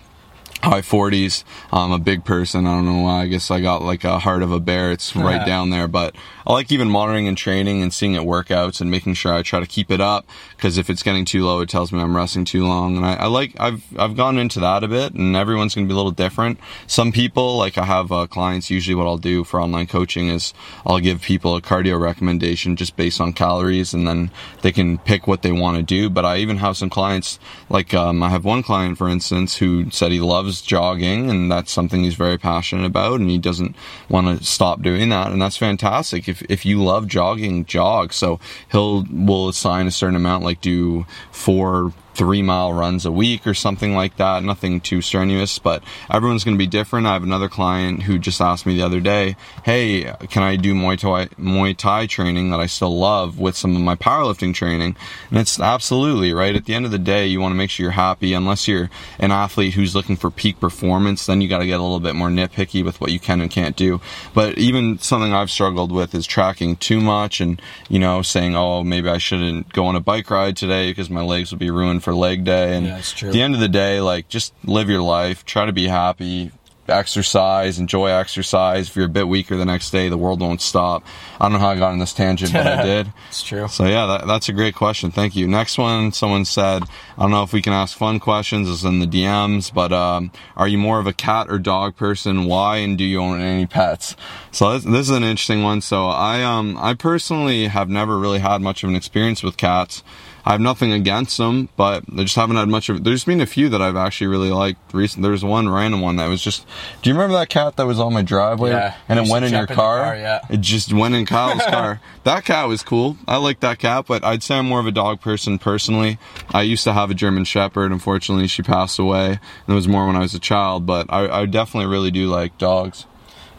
high 0.63 0.81
40s. 0.81 1.45
I'm 1.73 1.93
a 1.93 1.99
big 1.99 2.25
person. 2.25 2.67
I 2.67 2.77
don't 2.77 2.85
know 2.85 3.03
why. 3.03 3.23
I 3.23 3.27
guess 3.27 3.51
I 3.51 3.61
got 3.61 3.83
like 3.83 4.05
a 4.05 4.19
heart 4.19 4.43
of 4.43 4.53
a 4.53 4.61
bear. 4.61 4.93
It's 4.93 5.17
right 5.17 5.37
yeah. 5.37 5.45
down 5.45 5.71
there. 5.71 5.89
But 5.89 6.15
I 6.47 6.53
like 6.53 6.71
even 6.71 6.91
monitoring 6.91 7.29
and 7.29 7.37
training 7.37 7.83
and 7.83 7.93
seeing 7.93 8.15
it 8.15 8.23
workouts 8.23 8.81
and 8.81 8.91
making 8.91 9.15
sure 9.15 9.33
I 9.33 9.43
try 9.43 9.61
to 9.61 9.67
keep 9.67 9.91
it 9.91 10.01
up. 10.01 10.27
Because 10.57 10.79
if 10.79 10.91
it's 10.91 11.03
getting 11.03 11.25
too 11.25 11.45
low, 11.45 11.61
it 11.61 11.69
tells 11.69 11.93
me 11.93 12.01
I'm 12.01 12.17
resting 12.17 12.45
too 12.45 12.67
long. 12.67 12.97
And 12.97 13.07
I, 13.07 13.15
I 13.15 13.27
like 13.27 13.55
I've 13.59 13.83
I've 13.99 14.17
gone 14.17 14.39
into 14.39 14.61
that 14.61 14.85
a 14.85 14.89
bit. 14.89 15.15
And 15.15 15.35
everyone's 15.37 15.75
going 15.75 15.87
to 15.87 15.89
be 15.89 15.95
a 15.95 15.97
little 15.97 16.11
different. 16.11 16.61
Some 16.87 17.13
people 17.13 17.57
like 17.57 17.79
I 17.79 17.85
have 17.85 18.13
uh, 18.13 18.27
clients. 18.27 18.71
Usually, 18.71 18.95
what 18.95 19.07
I'll 19.07 19.19
do 19.19 19.45
for 19.45 19.61
online 19.61 19.87
coaching 19.87 20.29
is 20.29 20.53
I'll 20.85 21.01
give 21.01 21.23
people 21.23 21.57
a 21.57 21.63
cardio 21.63 22.01
recommendation 22.01 22.77
just 22.77 22.97
based 22.97 23.21
on 23.21 23.33
calories, 23.33 23.95
and 23.95 24.07
then 24.07 24.31
they 24.63 24.73
can 24.73 24.99
pick 24.99 25.27
what 25.27 25.43
they 25.43 25.53
want 25.53 25.77
to 25.77 25.83
do. 25.83 26.11
But 26.11 26.25
I 26.25 26.39
even 26.39 26.59
have 26.59 26.77
some 26.77 26.91
clients 26.91 27.39
like 27.69 27.95
um, 27.95 28.23
I 28.23 28.29
have 28.29 28.45
one 28.45 28.63
client 28.63 28.99
for 28.99 29.09
instance 29.09 29.57
who 29.57 29.91
said 29.91 30.13
he 30.13 30.21
loves 30.21 30.50
loves 30.51 30.63
jogging 30.63 31.31
and 31.31 31.51
that's 31.51 31.71
something 31.71 32.03
he's 32.03 32.15
very 32.15 32.37
passionate 32.37 32.85
about 32.85 33.21
and 33.21 33.31
he 33.31 33.39
doesn't 33.39 33.77
want 34.09 34.27
to 34.27 34.45
stop 34.45 34.83
doing 34.83 35.09
that 35.11 35.31
and 35.31 35.41
that's 35.41 35.57
fantastic. 35.57 36.29
If 36.29 36.43
if 36.51 36.67
you 36.67 36.83
love 36.83 37.07
jogging 37.07 37.65
jog. 37.67 38.13
So 38.13 38.41
he'll 38.73 39.05
will 39.11 39.49
assign 39.49 39.87
a 39.87 39.93
certain 39.93 40.17
amount 40.17 40.43
like 40.43 40.61
do 40.61 41.07
four 41.31 41.93
three 42.15 42.43
mile 42.43 42.73
runs 42.73 43.07
a 43.07 43.13
week 43.13 43.47
or 43.47 43.55
something 43.55 43.95
like 43.95 44.17
that. 44.17 44.43
Nothing 44.43 44.81
too 44.81 45.01
strenuous, 45.01 45.59
but 45.59 45.83
everyone's 46.11 46.45
going 46.45 46.57
to 46.57 46.59
be 46.59 46.67
different. 46.67 47.07
I 47.07 47.13
have 47.15 47.23
another 47.23 47.49
client 47.49 48.03
who 48.03 48.19
just 48.19 48.41
asked 48.41 48.67
me 48.67 48.75
the 48.77 48.83
other 48.83 49.01
day, 49.01 49.37
Hey, 49.65 50.13
can 50.29 50.43
I 50.43 50.57
do 50.57 50.75
Muay 50.75 50.99
Thai, 50.99 51.27
Muay 51.37 51.77
Thai 51.77 52.07
training 52.07 52.51
that 52.51 52.61
I 52.61 52.67
still 52.67 52.97
love 52.97 53.39
with 53.39 53.57
some 53.57 53.75
of 53.77 53.83
my 53.83 53.97
powerlifting 53.97 54.55
training? 54.55 54.97
And 55.31 55.39
it's 55.39 55.61
absolutely 55.61 56.33
right. 56.33 56.55
At 56.55 56.65
the 56.65 56.75
end 56.75 56.85
of 56.85 56.91
the 56.91 56.99
day, 56.99 57.27
you 57.27 57.41
want 57.41 57.53
to 57.53 57.57
make 57.57 57.71
sure 57.71 57.85
you're 57.85 57.93
happy. 57.93 58.33
Unless 58.33 58.69
you're 58.69 58.91
an 59.19 59.31
athlete 59.31 59.75
who's 59.75 59.95
looking 59.95 60.17
for 60.17 60.31
peak 60.31 60.61
performance, 60.61 61.27
then 61.27 61.41
you 61.41 61.49
got 61.49 61.59
to 61.59 61.67
get 61.67 61.81
a 61.81 61.83
little 61.83 62.01
bit 62.01 62.15
more 62.15 62.29
nitpicky 62.29 62.85
with 62.85 63.01
what 63.01 63.13
you 63.13 63.21
can 63.21 63.41
and 63.41 63.51
can't 63.51 63.77
do. 63.77 64.01
But 64.35 64.59
even 64.59 64.99
something 64.99 65.33
I've 65.33 65.51
struggled 65.51 65.93
with 65.93 66.15
is 66.15 66.27
tracking 66.27 66.77
too 66.77 67.01
much 67.01 67.41
and, 67.41 67.61
you 67.89 67.99
know, 67.99 68.23
saying, 68.23 68.57
Oh, 68.57 68.83
maybe 68.83 69.09
I 69.09 69.19
shouldn't 69.19 69.73
go 69.73 69.87
on 69.87 69.97
a 69.97 70.01
bike 70.01 70.31
ride 70.31 70.57
today 70.57 70.91
because 70.91 71.11
my 71.11 71.23
legs 71.23 71.51
will 71.51 71.59
be 71.59 71.71
ruined 71.71 72.00
for 72.01 72.15
leg 72.15 72.45
day. 72.45 72.77
And 72.77 72.87
yeah, 72.87 72.99
at 72.99 73.33
the 73.33 73.43
end 73.43 73.55
of 73.55 73.61
the 73.61 73.69
day, 73.69 74.01
like 74.01 74.29
just 74.29 74.53
live 74.65 74.89
your 74.89 75.03
life, 75.03 75.45
try 75.45 75.67
to 75.67 75.73
be 75.73 75.87
happy, 75.87 76.51
exercise, 76.91 77.79
enjoy 77.79 78.09
exercise. 78.09 78.89
If 78.89 78.97
you're 78.97 79.07
a 79.07 79.09
bit 79.09 79.29
weaker 79.29 79.57
the 79.57 79.65
next 79.65 79.91
day, 79.91 80.09
the 80.09 80.19
world 80.19 80.41
won't 80.41 80.61
stop. 80.61 81.05
I 81.39 81.45
don't 81.45 81.53
know 81.53 81.59
how 81.59 81.71
I 81.71 81.79
got 81.79 81.93
on 81.93 81.99
this 81.99 82.13
tangent, 82.13 82.53
but 82.53 82.67
I 82.67 82.83
did. 82.85 83.13
It's 83.29 83.43
true. 83.43 83.69
So 83.69 83.87
yeah, 83.87 84.07
that, 84.07 84.27
that's 84.27 84.49
a 84.49 84.53
great 84.53 84.75
question. 84.75 85.11
Thank 85.11 85.37
you. 85.37 85.49
Next 85.49 85.79
one, 85.79 86.13
someone 86.13 86.45
said, 86.45 86.83
I 87.17 87.23
don't 87.23 87.31
know 87.31 87.43
if 87.43 87.53
we 87.53 87.63
can 87.63 87.73
ask 87.73 87.97
fun 87.97 88.21
questions. 88.21 88.69
It's 88.69 88.83
in 88.83 88.99
the 88.99 89.07
DMs, 89.07 89.73
but 89.73 89.93
um, 89.93 90.31
are 90.57 90.69
you 90.69 90.79
more 90.79 90.99
of 90.99 91.07
a 91.07 91.13
cat 91.13 91.47
or 91.49 91.59
dog 91.59 91.97
person? 91.97 92.45
Why 92.45 92.79
and 92.79 92.99
do 92.99 93.05
you 93.05 93.21
own 93.21 93.41
any 93.41 93.67
pets? 93.67 94.17
So 94.51 94.73
this, 94.73 94.85
this 94.85 95.09
is 95.09 95.11
an 95.11 95.23
interesting 95.23 95.63
one. 95.63 95.81
So 95.81 96.07
I 96.07 96.43
um 96.43 96.77
I 96.79 96.95
personally 96.95 97.69
have 97.69 97.89
never 97.89 98.19
really 98.19 98.41
had 98.41 98.61
much 98.61 98.83
of 98.83 98.91
an 98.91 98.97
experience 98.97 99.43
with 99.43 99.57
cats. 99.57 100.03
I 100.51 100.55
have 100.55 100.61
nothing 100.61 100.91
against 100.91 101.39
them, 101.39 101.69
but 101.77 102.03
I 102.13 102.25
just 102.25 102.35
haven't 102.35 102.57
had 102.57 102.67
much 102.67 102.89
of. 102.89 102.97
It. 102.97 103.05
There's 103.05 103.23
been 103.23 103.41
a 103.41 103.47
few 103.47 103.69
that 103.69 103.81
I've 103.81 103.95
actually 103.95 104.27
really 104.27 104.51
liked. 104.51 104.93
Recent, 104.93 105.23
there's 105.23 105.45
one 105.45 105.69
random 105.69 106.01
one 106.01 106.17
that 106.17 106.27
was 106.27 106.43
just. 106.43 106.67
Do 107.03 107.09
you 107.09 107.15
remember 107.15 107.37
that 107.37 107.51
cat 107.51 107.77
that 107.77 107.87
was 107.87 108.01
on 108.01 108.13
my 108.13 108.23
driveway 108.23 108.71
yeah, 108.71 108.97
and 109.09 109.21
it 109.21 109.31
went 109.31 109.45
in 109.45 109.53
your 109.53 109.69
car? 109.69 110.03
car? 110.03 110.17
Yeah, 110.17 110.41
it 110.51 110.61
just 110.61 110.93
went 110.93 111.15
in 111.15 111.25
Kyle's 111.25 111.63
car. 111.71 112.01
That 112.25 112.45
cat 112.45 112.67
was 112.67 112.83
cool. 112.83 113.17
I 113.29 113.37
like 113.37 113.61
that 113.61 113.79
cat, 113.79 114.07
but 114.09 114.25
I'd 114.25 114.43
say 114.43 114.59
I'm 114.59 114.67
more 114.67 114.81
of 114.81 114.89
a 114.89 114.91
dog 114.91 115.21
person 115.21 115.57
personally. 115.57 116.19
I 116.49 116.63
used 116.63 116.83
to 116.83 116.95
have 116.95 117.13
a 117.13 117.15
German 117.15 117.45
Shepherd. 117.45 117.93
Unfortunately, 117.93 118.49
she 118.49 118.65
passed 118.65 118.99
away. 118.99 119.29
And 119.29 119.69
it 119.69 119.75
was 119.75 119.87
more 119.87 120.05
when 120.09 120.17
I 120.17 120.21
was 120.21 120.35
a 120.35 120.41
child, 120.41 120.85
but 120.85 121.07
I, 121.11 121.43
I 121.43 121.47
definitely 121.47 121.93
really 121.93 122.11
do 122.11 122.27
like 122.27 122.59
dogs. 122.59 123.07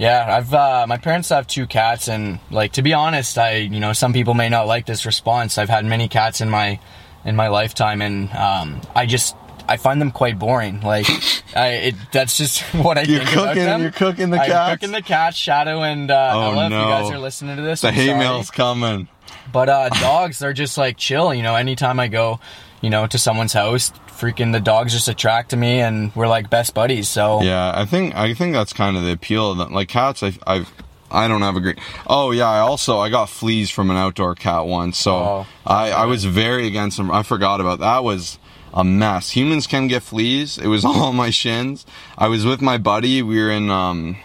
Yeah, 0.01 0.35
I've 0.37 0.51
uh, 0.51 0.85
my 0.87 0.97
parents 0.97 1.29
have 1.29 1.45
two 1.45 1.67
cats, 1.67 2.07
and 2.07 2.39
like 2.49 2.71
to 2.73 2.81
be 2.81 2.93
honest, 2.93 3.37
I 3.37 3.57
you 3.57 3.79
know 3.79 3.93
some 3.93 4.13
people 4.13 4.33
may 4.33 4.49
not 4.49 4.65
like 4.65 4.87
this 4.87 5.05
response. 5.05 5.59
I've 5.59 5.69
had 5.69 5.85
many 5.85 6.07
cats 6.07 6.41
in 6.41 6.49
my 6.49 6.79
in 7.23 7.35
my 7.35 7.49
lifetime, 7.49 8.01
and 8.01 8.31
um, 8.33 8.81
I 8.95 9.05
just 9.05 9.35
I 9.67 9.77
find 9.77 10.01
them 10.01 10.09
quite 10.09 10.39
boring. 10.39 10.81
Like, 10.81 11.07
I 11.55 11.67
it, 11.93 11.95
that's 12.11 12.35
just 12.35 12.61
what 12.73 12.97
I 12.97 13.01
You're 13.03 13.19
think 13.19 13.33
about 13.33 13.47
cooking- 13.49 13.63
them. 13.65 13.81
you're 13.83 13.91
cooking 13.91 14.29
the 14.31 14.39
I'm 14.41 14.71
cooking 14.75 14.91
the 14.91 15.03
cats, 15.03 15.37
Shadow 15.37 15.83
and 15.83 16.09
uh, 16.09 16.31
Oh, 16.33 16.41
Ella. 16.53 16.65
If 16.65 16.71
you 16.71 16.77
guys 16.79 17.11
are 17.11 17.19
listening 17.19 17.57
to 17.57 17.61
this, 17.61 17.81
The 17.81 17.89
I'm 17.89 17.93
hate 17.93 18.07
sorry. 18.07 18.17
mail's 18.19 18.49
coming. 18.49 19.07
But 19.53 19.69
uh, 19.69 19.89
dogs, 19.89 20.39
they're 20.39 20.51
just 20.53 20.79
like 20.79 20.97
chill. 20.97 21.31
You 21.31 21.43
know, 21.43 21.55
anytime 21.55 21.99
I 21.99 22.07
go, 22.07 22.39
you 22.81 22.89
know, 22.89 23.07
to 23.07 23.17
someone's 23.17 23.53
house, 23.53 23.91
freaking 24.07 24.51
the 24.51 24.59
dogs 24.59 24.93
just 24.93 25.07
attract 25.07 25.51
to 25.51 25.57
me, 25.57 25.79
and 25.79 26.15
we're 26.15 26.27
like 26.27 26.49
best 26.49 26.73
buddies. 26.73 27.07
So 27.09 27.41
Yeah, 27.41 27.71
I 27.75 27.85
think 27.85 28.15
I 28.15 28.33
think 28.33 28.53
that's 28.53 28.73
kind 28.73 28.97
of 28.97 29.03
the 29.03 29.11
appeal. 29.11 29.55
Like 29.55 29.87
cats, 29.87 30.23
I 30.23 30.33
I've 30.45 30.71
I 31.09 31.27
don't 31.27 31.41
have 31.41 31.55
a 31.55 31.61
great. 31.61 31.79
Oh 32.07 32.31
yeah, 32.31 32.49
I 32.49 32.59
also 32.59 32.99
I 32.99 33.09
got 33.09 33.29
fleas 33.29 33.69
from 33.69 33.89
an 33.91 33.97
outdoor 33.97 34.35
cat 34.35 34.65
once, 34.65 34.97
so 34.97 35.15
Oh, 35.15 35.47
I 35.65 35.91
I 35.91 36.05
was 36.05 36.25
very 36.25 36.67
against 36.67 36.97
them. 36.97 37.11
I 37.11 37.23
forgot 37.23 37.61
about 37.61 37.79
that 37.79 38.03
was 38.03 38.39
a 38.73 38.83
mess. 38.83 39.31
Humans 39.31 39.67
can 39.67 39.87
get 39.87 40.01
fleas. 40.03 40.57
It 40.57 40.67
was 40.67 40.85
all 40.85 41.03
on 41.03 41.15
my 41.15 41.29
shins. 41.29 41.85
I 42.17 42.27
was 42.27 42.45
with 42.45 42.61
my 42.61 42.77
buddy. 42.77 43.21
We 43.21 43.39
were 43.41 43.51
in 43.51 43.69
um. 43.69 44.17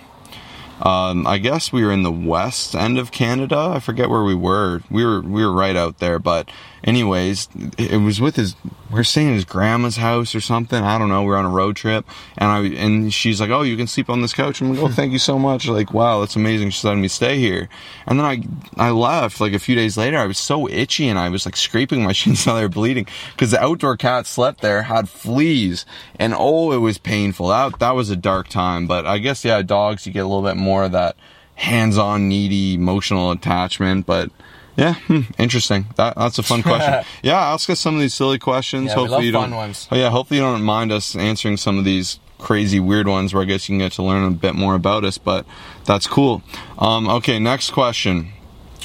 Um, 0.79 1.27
I 1.27 1.39
guess 1.39 1.73
we 1.73 1.83
were 1.83 1.91
in 1.91 2.03
the 2.03 2.13
west 2.13 2.75
end 2.75 2.99
of 2.99 3.11
Canada. 3.11 3.57
I 3.75 3.81
forget 3.81 4.11
where 4.11 4.23
we 4.23 4.35
were. 4.35 4.83
We 4.91 5.07
were 5.07 5.23
we 5.23 5.43
were 5.45 5.53
right 5.53 5.75
out 5.75 6.01
there. 6.01 6.19
But 6.19 6.51
anyways, 6.87 7.49
it 7.77 8.01
was 8.01 8.21
with 8.21 8.37
his. 8.37 8.55
We 8.91 9.01
are 9.01 9.05
staying 9.05 9.29
at 9.31 9.35
his 9.35 9.45
grandma's 9.45 9.97
house 9.97 10.35
or 10.35 10.41
something. 10.41 10.83
I 10.83 10.97
don't 10.97 11.09
know. 11.09 11.25
We 11.25 11.33
are 11.33 11.37
on 11.37 11.45
a 11.45 11.51
road 11.51 11.77
trip, 11.77 12.07
and 12.39 12.51
I 12.51 12.61
and 12.81 13.13
she's 13.13 13.41
like, 13.41 13.51
"Oh, 13.51 13.63
you 13.63 13.77
can 13.77 13.89
sleep 13.89 14.09
on 14.09 14.23
this 14.23 14.33
couch." 14.33 14.61
I'm 14.61 14.73
like, 14.73 14.83
"Oh, 14.83 14.89
thank 14.89 15.13
you 15.13 15.19
so 15.19 15.39
much." 15.39 15.67
Like, 15.67 15.93
wow, 15.93 16.21
that's 16.21 16.37
amazing. 16.37 16.71
She's 16.71 16.85
letting 16.85 17.03
me 17.03 17.09
stay 17.09 17.39
here. 17.39 17.69
And 18.07 18.19
then 18.19 18.27
I 18.27 18.87
I 18.89 18.91
left. 18.91 19.41
Like 19.41 19.53
a 19.53 19.59
few 19.59 19.75
days 19.75 19.97
later, 19.97 20.19
I 20.19 20.27
was 20.27 20.39
so 20.39 20.69
itchy, 20.69 21.09
and 21.09 21.19
I 21.19 21.29
was 21.29 21.45
like 21.45 21.57
scraping 21.57 22.05
my 22.05 22.13
shins 22.13 22.41
until 22.41 22.57
they 22.57 22.63
were 22.63 22.69
bleeding 22.69 23.07
because 23.33 23.51
the 23.51 23.63
outdoor 23.63 23.97
cat 23.97 24.27
slept 24.27 24.61
there 24.61 24.83
had 24.83 25.09
fleas, 25.09 25.85
and 26.19 26.33
oh, 26.37 26.73
it 26.73 26.79
was 26.79 26.99
painful. 26.99 27.49
That 27.49 27.79
that 27.81 27.97
was 27.97 28.11
a 28.11 28.17
dark 28.17 28.49
time. 28.49 28.87
But 28.87 29.07
I 29.07 29.19
guess 29.19 29.45
yeah, 29.45 29.63
dogs 29.63 30.07
you 30.07 30.13
get 30.13 30.21
a 30.21 30.29
little 30.29 30.43
bit 30.43 30.57
more 30.57 30.85
of 30.85 30.93
that 30.93 31.17
hands-on, 31.57 32.29
needy, 32.29 32.75
emotional 32.75 33.31
attachment. 33.31 34.07
But 34.07 34.31
yeah, 34.77 34.95
hmm, 34.95 35.21
interesting. 35.39 35.87
That 35.97 36.17
that's 36.17 36.39
a 36.39 36.43
fun 36.43 36.63
question. 36.63 37.05
yeah, 37.23 37.53
ask 37.53 37.69
us 37.71 37.81
some 37.81 37.95
of 37.95 38.01
these 38.01 38.15
silly 38.15 38.39
questions. 38.39 38.89
Yeah, 38.89 38.97
we 38.97 39.01
hopefully 39.01 39.11
love 39.11 39.25
you 39.25 39.33
fun 39.33 39.51
don't. 39.51 39.59
ones. 39.59 39.89
Oh 39.91 39.97
yeah, 39.97 40.11
hopefully 40.11 40.39
you 40.39 40.45
don't 40.45 40.63
mind 40.63 40.93
us 40.93 41.17
answering 41.17 41.57
some 41.57 41.79
of 41.79 41.85
these 41.85 42.21
crazy 42.39 42.79
weird 42.81 43.09
ones 43.09 43.33
where 43.33 43.43
I 43.43 43.47
guess 43.47 43.69
you 43.69 43.75
can 43.75 43.79
get 43.79 43.93
to 43.93 44.03
learn 44.03 44.25
a 44.25 44.31
bit 44.31 44.55
more 44.55 44.75
about 44.75 45.05
us. 45.05 45.19
But 45.19 45.47
that's 45.85 46.07
cool. 46.07 46.43
Um, 46.79 47.09
okay, 47.09 47.39
next 47.39 47.71
question. 47.71 48.33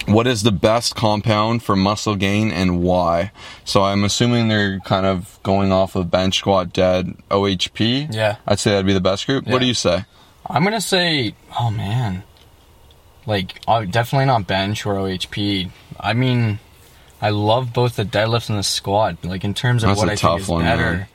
What 0.07 0.25
is 0.25 0.41
the 0.41 0.51
best 0.51 0.95
compound 0.95 1.61
for 1.61 1.75
muscle 1.75 2.15
gain 2.15 2.51
and 2.51 2.81
why? 2.81 3.31
So 3.65 3.83
I'm 3.83 4.03
assuming 4.03 4.47
they're 4.47 4.79
kind 4.79 5.05
of 5.05 5.39
going 5.43 5.71
off 5.71 5.95
of 5.95 6.09
bench 6.09 6.39
squat 6.39 6.73
dead 6.73 7.13
OHP. 7.29 8.11
Yeah. 8.11 8.37
I'd 8.47 8.59
say 8.59 8.71
that'd 8.71 8.85
be 8.85 8.93
the 8.93 9.01
best 9.01 9.27
group. 9.27 9.45
What 9.45 9.59
do 9.59 9.67
you 9.67 9.75
say? 9.75 10.05
I'm 10.47 10.63
gonna 10.63 10.81
say, 10.81 11.35
oh 11.59 11.69
man, 11.69 12.23
like 13.25 13.61
uh, 13.67 13.85
definitely 13.85 14.25
not 14.25 14.47
bench 14.47 14.85
or 14.85 14.95
OHP. 14.95 15.69
I 15.99 16.13
mean, 16.13 16.59
I 17.21 17.29
love 17.29 17.73
both 17.73 17.95
the 17.95 18.05
deadlift 18.05 18.49
and 18.49 18.57
the 18.57 18.63
squat. 18.63 19.23
Like 19.23 19.43
in 19.43 19.53
terms 19.53 19.83
of 19.83 19.89
That's 19.89 19.99
what 19.99 20.09
I 20.09 20.15
think 20.15 20.41
is 20.41 20.47
one, 20.47 20.63
better. 20.63 20.91
man. 20.93 21.07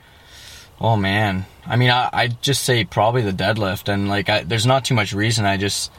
Oh 0.79 0.95
man, 0.95 1.45
I 1.65 1.75
mean, 1.75 1.89
I 1.89 2.09
I 2.13 2.27
just 2.27 2.63
say 2.63 2.85
probably 2.85 3.23
the 3.23 3.31
deadlift, 3.33 3.91
and 3.91 4.07
like 4.07 4.29
I, 4.29 4.43
there's 4.43 4.65
not 4.65 4.85
too 4.85 4.93
much 4.93 5.11
reason. 5.11 5.45
I 5.45 5.57
just 5.57 5.91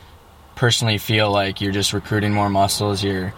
personally 0.55 0.99
feel 0.99 1.31
like 1.31 1.61
you're 1.61 1.73
just 1.73 1.93
recruiting 1.93 2.33
more 2.33 2.49
muscles. 2.49 3.03
You're 3.03 3.35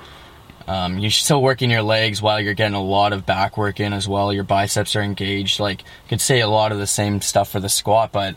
um, 0.69 0.99
you're 0.99 1.11
still 1.11 1.43
working 1.43 1.71
your 1.71 1.83
legs 1.83 2.21
while 2.21 2.41
you're 2.41 2.55
getting 2.55 2.75
a 2.77 2.83
lot 2.83 3.13
of 3.15 3.25
back 3.27 3.57
work 3.57 3.81
in 3.81 3.93
as 3.93 4.07
well. 4.07 4.33
Your 4.33 4.45
biceps 4.45 4.95
are 4.97 5.01
engaged. 5.03 5.59
Like 5.61 5.81
you 5.83 6.09
could 6.11 6.21
say 6.21 6.41
a 6.41 6.49
lot 6.49 6.73
of 6.73 6.79
the 6.79 6.87
same 6.87 7.23
stuff 7.23 7.51
for 7.51 7.59
the 7.59 7.69
squat, 7.71 8.13
but 8.13 8.37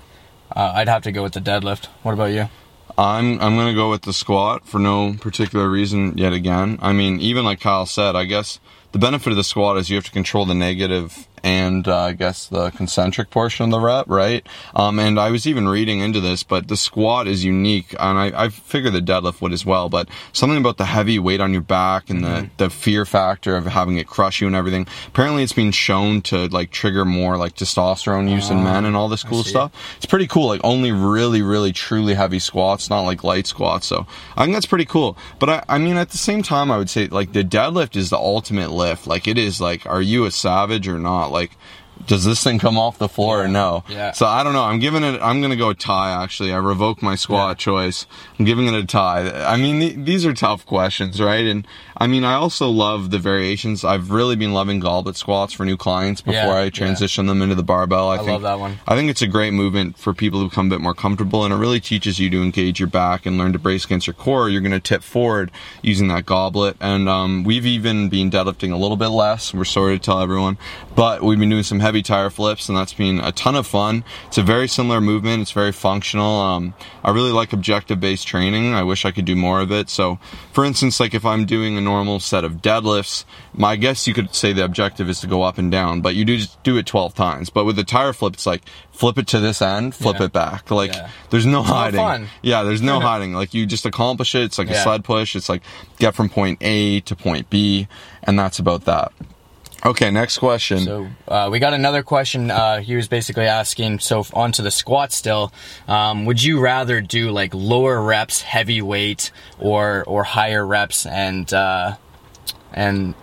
uh, 0.55 0.71
I'd 0.75 0.87
have 0.87 1.03
to 1.03 1.11
go 1.11 1.23
with 1.23 1.33
the 1.33 1.41
deadlift. 1.41 1.87
What 2.03 2.13
about 2.13 2.31
you? 2.31 2.47
I'm 2.97 3.41
I'm 3.41 3.55
gonna 3.55 3.73
go 3.73 3.89
with 3.89 4.03
the 4.03 4.13
squat 4.13 4.67
for 4.67 4.79
no 4.79 5.13
particular 5.13 5.69
reason 5.69 6.17
yet 6.17 6.33
again. 6.33 6.77
I 6.81 6.93
mean, 6.93 7.19
even 7.19 7.43
like 7.43 7.59
Kyle 7.59 7.85
said, 7.85 8.15
I 8.15 8.25
guess 8.25 8.59
the 8.91 8.99
benefit 8.99 9.31
of 9.31 9.37
the 9.37 9.43
squat 9.43 9.77
is 9.77 9.89
you 9.89 9.95
have 9.95 10.05
to 10.05 10.11
control 10.11 10.45
the 10.45 10.53
negative 10.53 11.27
and 11.43 11.87
uh, 11.87 11.97
I 11.97 12.13
guess 12.13 12.47
the 12.47 12.71
concentric 12.71 13.29
portion 13.29 13.65
of 13.65 13.71
the 13.71 13.79
rep, 13.79 14.05
right? 14.07 14.47
Um, 14.73 14.97
and 14.97 15.19
I 15.19 15.29
was 15.29 15.45
even 15.45 15.67
reading 15.67 15.99
into 15.99 16.21
this, 16.21 16.41
but 16.43 16.69
the 16.69 16.77
squat 16.77 17.27
is 17.27 17.43
unique, 17.43 17.93
and 17.99 18.17
I, 18.17 18.45
I 18.45 18.49
figure 18.49 18.89
the 18.89 19.01
deadlift 19.01 19.41
would 19.41 19.51
as 19.51 19.65
well. 19.65 19.89
But 19.89 20.07
something 20.31 20.57
about 20.57 20.77
the 20.77 20.85
heavy 20.85 21.19
weight 21.19 21.41
on 21.41 21.51
your 21.51 21.61
back 21.61 22.09
and 22.09 22.23
the 22.23 22.49
the 22.57 22.69
fear 22.69 23.05
factor 23.05 23.57
of 23.57 23.65
having 23.65 23.97
it 23.97 24.07
crush 24.07 24.39
you 24.39 24.47
and 24.47 24.55
everything. 24.55 24.87
Apparently, 25.07 25.43
it's 25.43 25.53
been 25.53 25.71
shown 25.71 26.21
to 26.23 26.47
like 26.47 26.71
trigger 26.71 27.03
more 27.03 27.37
like 27.37 27.55
testosterone 27.55 28.29
use 28.29 28.49
in 28.49 28.63
men 28.63 28.85
and 28.85 28.95
all 28.95 29.09
this 29.09 29.23
cool 29.23 29.43
stuff. 29.43 29.71
It's 29.97 30.05
pretty 30.05 30.27
cool. 30.27 30.47
Like 30.47 30.61
only 30.63 30.91
really, 30.91 31.41
really, 31.41 31.73
truly 31.73 32.13
heavy 32.13 32.39
squats, 32.39 32.89
not 32.89 33.01
like 33.01 33.23
light 33.23 33.47
squats. 33.47 33.85
So 33.85 34.07
I 34.37 34.43
think 34.43 34.55
that's 34.55 34.65
pretty 34.65 34.85
cool. 34.85 35.17
But 35.39 35.49
I, 35.49 35.63
I 35.67 35.77
mean, 35.77 35.97
at 35.97 36.11
the 36.11 36.17
same 36.17 36.41
time, 36.41 36.71
I 36.71 36.77
would 36.77 36.89
say 36.89 37.07
like 37.07 37.33
the 37.33 37.43
deadlift 37.43 37.97
is 37.97 38.09
the 38.09 38.17
ultimate 38.17 38.71
lift. 38.71 39.07
Like 39.07 39.27
it 39.27 39.37
is 39.37 39.59
like, 39.59 39.85
are 39.85 40.01
you 40.01 40.23
a 40.25 40.31
savage 40.31 40.87
or 40.87 40.99
not? 40.99 41.32
Like, 41.33 41.57
does 42.07 42.23
this 42.25 42.43
thing 42.43 42.57
come 42.59 42.77
off 42.77 42.97
the 42.97 43.07
floor 43.09 43.43
or 43.43 43.47
no? 43.47 43.83
Yeah. 43.89 44.11
So 44.13 44.25
I 44.25 44.43
don't 44.43 44.53
know. 44.53 44.63
I'm 44.63 44.79
giving 44.79 45.03
it. 45.03 45.19
I'm 45.21 45.41
gonna 45.41 45.55
go 45.55 45.73
tie. 45.73 46.11
Actually, 46.23 46.53
I 46.53 46.57
revoke 46.57 47.01
my 47.01 47.15
squat 47.15 47.49
Yeah. 47.51 47.53
choice. 47.65 48.05
I'm 48.39 48.45
giving 48.45 48.67
it 48.67 48.73
a 48.73 48.85
tie. 48.85 49.29
I 49.45 49.57
mean, 49.57 49.79
th- 49.79 49.95
these 50.05 50.25
are 50.25 50.33
tough 50.33 50.65
questions, 50.65 51.19
right? 51.21 51.45
And 51.45 51.67
I 52.03 52.07
mean, 52.07 52.25
I 52.25 52.33
also 52.33 52.69
love 52.69 53.11
the 53.11 53.17
variations. 53.17 53.85
I've 53.85 54.11
really 54.11 54.35
been 54.35 54.51
loving 54.51 54.81
goblet 54.81 55.15
squats 55.15 55.53
for 55.53 55.63
new 55.63 55.77
clients 55.77 56.19
before 56.19 56.33
Yeah, 56.35 56.49
I 56.51 56.63
yeah. 56.65 56.69
transition 56.69 57.27
them 57.27 57.41
into 57.41 57.55
the 57.55 57.63
barbell. 57.63 58.09
I, 58.09 58.15
I 58.15 58.17
think 58.17 58.29
love 58.29 58.41
that 58.41 58.59
one. 58.59 58.77
I 58.85 58.97
think 58.97 59.09
it's 59.09 59.21
a 59.21 59.27
great 59.27 59.53
movement 59.53 59.97
for 59.97 60.13
people 60.13 60.41
who 60.41 60.49
become 60.49 60.67
a 60.67 60.71
bit 60.71 60.81
more 60.81 60.93
comfortable, 60.93 61.45
and 61.45 61.53
it 61.53 61.57
really 61.57 61.79
teaches 61.79 62.19
you 62.19 62.29
to 62.31 62.43
engage 62.43 62.77
your 62.77 62.89
back 62.89 63.25
and 63.25 63.37
learn 63.37 63.53
to 63.53 63.59
brace 63.59 63.85
against 63.85 64.05
your 64.05 64.15
core. 64.15 64.49
You're 64.49 64.59
going 64.59 64.73
to 64.73 64.81
tip 64.81 65.01
forward 65.01 65.49
using 65.81 66.09
that 66.09 66.25
goblet, 66.25 66.75
and 66.81 67.07
um, 67.07 67.45
we've 67.45 67.65
even 67.65 68.09
been 68.09 68.29
deadlifting 68.29 68.73
a 68.73 68.75
little 68.75 68.97
bit 68.97 69.07
less. 69.07 69.53
We're 69.53 69.63
sorry 69.63 69.97
to 69.97 70.03
tell 70.03 70.19
everyone, 70.19 70.57
but 70.97 71.23
we've 71.23 71.39
been 71.39 71.47
doing 71.51 71.63
some 71.63 71.79
heavy 71.79 72.01
tire 72.01 72.29
flips, 72.29 72.67
and 72.67 72.77
that's 72.77 72.93
been 72.93 73.21
a 73.21 73.31
ton 73.31 73.55
of 73.55 73.65
fun. 73.65 74.03
It's 74.27 74.37
a 74.37 74.43
very 74.43 74.67
similar 74.67 74.99
movement. 74.99 75.43
It's 75.43 75.51
very 75.51 75.71
functional. 75.71 76.41
Um, 76.41 76.73
I 77.01 77.11
really 77.11 77.31
like 77.31 77.53
objective-based 77.53 78.27
training. 78.27 78.73
I 78.73 78.83
wish 78.83 79.05
I 79.05 79.11
could 79.11 79.23
do 79.23 79.37
more 79.37 79.61
of 79.61 79.71
it. 79.71 79.89
So, 79.89 80.19
for 80.51 80.65
instance, 80.65 80.99
like 80.99 81.13
if 81.13 81.25
I'm 81.25 81.45
doing 81.45 81.77
a 81.77 81.81
normal 81.93 82.19
set 82.19 82.43
of 82.43 82.53
deadlifts, 82.61 83.23
my 83.53 83.75
guess 83.75 84.07
you 84.07 84.13
could 84.15 84.33
say 84.33 84.51
the 84.51 84.63
objective 84.65 85.09
is 85.09 85.19
to 85.21 85.27
go 85.27 85.43
up 85.43 85.59
and 85.59 85.71
down, 85.71 86.01
but 86.01 86.15
you 86.15 86.25
do 86.25 86.37
just 86.37 86.61
do 86.63 86.75
it 86.77 86.85
12 86.87 87.13
times. 87.13 87.49
But 87.51 87.65
with 87.65 87.75
the 87.75 87.83
tire 87.83 88.13
flip, 88.13 88.33
it's 88.33 88.47
like 88.47 88.63
flip 88.91 89.17
it 89.19 89.27
to 89.27 89.39
this 89.39 89.61
end, 89.61 89.93
flip 89.93 90.17
Yeah. 90.19 90.25
it 90.25 90.33
back. 90.33 90.71
Like 90.71 90.93
Yeah. 90.93 91.09
there's 91.29 91.45
no 91.45 91.59
more 91.63 91.75
hiding. 91.75 92.27
Yeah, 92.41 92.63
there's 92.63 92.81
no 92.81 92.99
hiding. 93.09 93.33
Like 93.33 93.53
you 93.53 93.65
just 93.67 93.85
accomplish 93.85 94.33
it. 94.33 94.41
It's 94.43 94.57
like 94.57 94.69
a 94.71 94.81
sled 94.81 95.03
push. 95.03 95.35
It's 95.35 95.49
like 95.49 95.61
get 95.99 96.15
from 96.15 96.29
point 96.29 96.57
A 96.61 97.01
to 97.01 97.15
point 97.15 97.49
B, 97.51 97.87
and 98.23 98.37
that's 98.39 98.57
about 98.57 98.85
that. 98.85 99.11
Okay, 99.85 100.11
next 100.11 100.37
question. 100.37 100.79
So 100.79 101.07
uh, 101.27 101.49
we 101.51 101.59
got 101.59 101.73
another 101.73 102.03
question. 102.03 102.49
Uh, 102.49 102.79
he 102.79 102.95
was 102.95 103.09
basically 103.09 103.47
asking. 103.47 103.99
So 103.99 104.25
onto 104.33 104.63
the 104.63 104.71
squat 104.71 105.11
still. 105.11 105.51
Um, 105.87 106.25
would 106.25 106.41
you 106.41 106.61
rather 106.61 107.01
do 107.01 107.31
like 107.31 107.53
lower 107.53 108.01
reps, 108.01 108.41
heavy 108.41 108.81
weight, 108.81 109.31
or 109.59 110.03
or 110.05 110.23
higher 110.23 110.65
reps 110.65 111.05
and 111.05 111.53
uh, 111.53 111.97
and 112.71 113.13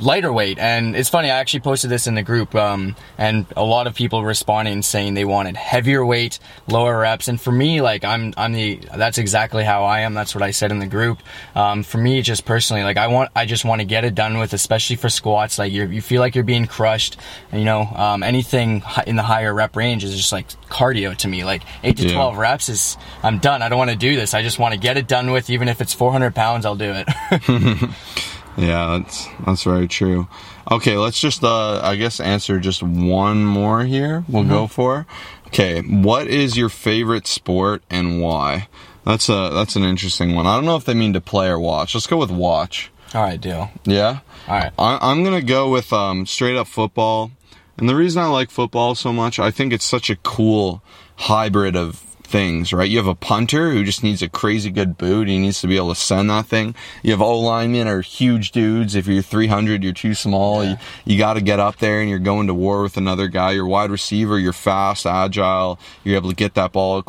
lighter 0.00 0.32
weight? 0.32 0.58
And 0.58 0.94
it's 0.96 1.08
funny. 1.08 1.30
I 1.30 1.38
actually 1.38 1.60
posted 1.60 1.90
this 1.90 2.06
in 2.06 2.14
the 2.14 2.22
group, 2.22 2.54
um, 2.54 2.96
and 3.18 3.46
a 3.56 3.64
lot 3.64 3.86
of 3.86 3.94
people 3.94 4.24
responding 4.24 4.82
saying 4.82 5.14
they 5.14 5.24
wanted 5.24 5.56
heavier 5.56 6.04
weight, 6.04 6.38
lower 6.68 6.98
reps. 7.00 7.28
And 7.28 7.40
for 7.40 7.52
me, 7.52 7.80
like 7.80 8.04
I'm 8.04 8.34
I'm 8.36 8.52
the 8.52 8.80
that's 8.96 9.18
exactly 9.18 9.64
how 9.64 9.84
I 9.84 10.00
am. 10.00 10.14
That's 10.14 10.34
what 10.34 10.42
I 10.42 10.50
said 10.50 10.70
in 10.70 10.78
the 10.78 10.86
group. 10.86 11.18
Um, 11.54 11.82
for 11.82 11.98
me, 11.98 12.22
just 12.22 12.44
personally, 12.44 12.82
like 12.82 12.96
I 12.96 13.06
want 13.08 13.30
I 13.36 13.46
just 13.46 13.64
want 13.64 13.80
to 13.80 13.84
get 13.84 14.04
it 14.04 14.14
done 14.14 14.38
with, 14.38 14.52
especially 14.52 14.96
for 14.96 15.08
squats. 15.08 15.58
Like 15.58 15.72
you 15.72 15.86
you 15.86 16.00
feel 16.02 16.20
like 16.20 16.34
you're 16.34 16.44
being 16.44 16.66
crushed. 16.66 17.16
And, 17.50 17.60
you 17.60 17.64
know, 17.66 17.82
um, 17.82 18.22
anything 18.22 18.82
in 19.06 19.16
the 19.16 19.22
higher 19.22 19.52
rep 19.52 19.76
range 19.76 20.04
is 20.04 20.16
just 20.16 20.32
like 20.32 20.48
cardio 20.70 21.16
to 21.18 21.28
me. 21.28 21.44
Like 21.44 21.62
eight 21.82 21.96
to 21.98 22.06
Yeah. 22.06 22.14
twelve 22.14 22.36
reps 22.38 22.68
is 22.68 22.96
I'm 23.22 23.38
done. 23.38 23.62
I 23.62 23.68
don't 23.68 23.78
want 23.78 23.90
to 23.90 23.96
do 23.96 24.16
this. 24.16 24.34
I 24.34 24.42
just 24.42 24.58
want 24.58 24.74
to 24.74 24.80
get 24.80 24.96
it 24.96 25.06
done 25.08 25.30
with. 25.32 25.50
Even 25.50 25.68
if 25.68 25.80
it's 25.80 25.92
400 25.92 26.34
pounds, 26.34 26.64
I'll 26.64 26.76
do 26.76 26.92
it. 26.94 27.08
Yeah, 28.56 28.98
that's 28.98 29.28
that's 29.46 29.62
very 29.64 29.88
true. 29.88 30.28
Okay, 30.70 30.96
let's 30.96 31.20
just 31.20 31.42
uh 31.42 31.80
I 31.82 31.96
guess 31.96 32.20
answer 32.20 32.60
just 32.60 32.82
one 32.82 33.44
more 33.44 33.84
here. 33.84 34.24
We'll 34.28 34.44
go 34.44 34.66
for. 34.66 35.06
Okay, 35.48 35.80
what 35.82 36.26
is 36.28 36.56
your 36.56 36.68
favorite 36.68 37.26
sport 37.26 37.82
and 37.90 38.20
why? 38.20 38.68
That's 39.04 39.28
a 39.28 39.50
that's 39.52 39.76
an 39.76 39.84
interesting 39.84 40.34
one. 40.34 40.46
I 40.46 40.54
don't 40.54 40.64
know 40.64 40.76
if 40.76 40.84
they 40.84 40.94
mean 40.94 41.12
to 41.14 41.20
play 41.20 41.48
or 41.48 41.58
watch. 41.58 41.94
Let's 41.94 42.06
go 42.06 42.18
with 42.18 42.30
watch. 42.30 42.90
All 43.14 43.22
right, 43.22 43.40
deal. 43.40 43.70
Yeah. 43.84 44.20
All 44.48 44.54
right. 44.54 44.72
I, 44.78 44.98
I'm 45.02 45.24
gonna 45.24 45.42
go 45.42 45.70
with 45.70 45.92
um, 45.92 46.24
straight 46.24 46.56
up 46.56 46.66
football, 46.66 47.30
and 47.76 47.88
the 47.88 47.96
reason 47.96 48.22
I 48.22 48.26
like 48.26 48.50
football 48.50 48.94
so 48.94 49.12
much, 49.12 49.38
I 49.38 49.50
think 49.50 49.72
it's 49.72 49.84
such 49.84 50.08
a 50.08 50.16
cool 50.16 50.82
hybrid 51.16 51.76
of 51.76 52.11
things, 52.32 52.72
right? 52.72 52.88
You 52.88 52.96
have 52.96 53.06
a 53.06 53.14
punter 53.14 53.70
who 53.70 53.84
just 53.84 54.02
needs 54.02 54.22
a 54.22 54.28
crazy 54.28 54.70
good 54.70 54.96
boot. 54.98 55.28
He 55.28 55.38
needs 55.38 55.60
to 55.60 55.68
be 55.68 55.76
able 55.76 55.90
to 55.90 56.00
send 56.00 56.30
that 56.30 56.46
thing. 56.46 56.74
You 57.02 57.12
have 57.12 57.20
O 57.20 57.38
linemen 57.38 57.86
are 57.86 58.00
huge 58.00 58.50
dudes. 58.50 58.94
If 58.94 59.06
you're 59.06 59.22
300, 59.22 59.84
you're 59.84 59.92
too 59.92 60.14
small. 60.14 60.64
Yeah. 60.64 60.70
You, 60.70 60.76
you 61.12 61.18
got 61.18 61.34
to 61.34 61.42
get 61.42 61.60
up 61.60 61.76
there 61.76 62.00
and 62.00 62.10
you're 62.10 62.18
going 62.18 62.48
to 62.48 62.54
war 62.54 62.82
with 62.82 62.96
another 62.96 63.28
guy. 63.28 63.52
You're 63.52 63.66
wide 63.66 63.90
receiver. 63.90 64.38
You're 64.38 64.54
fast, 64.54 65.06
agile. 65.06 65.78
You're 66.02 66.16
able 66.16 66.30
to 66.30 66.36
get 66.36 66.54
that 66.54 66.72
ball. 66.72 67.04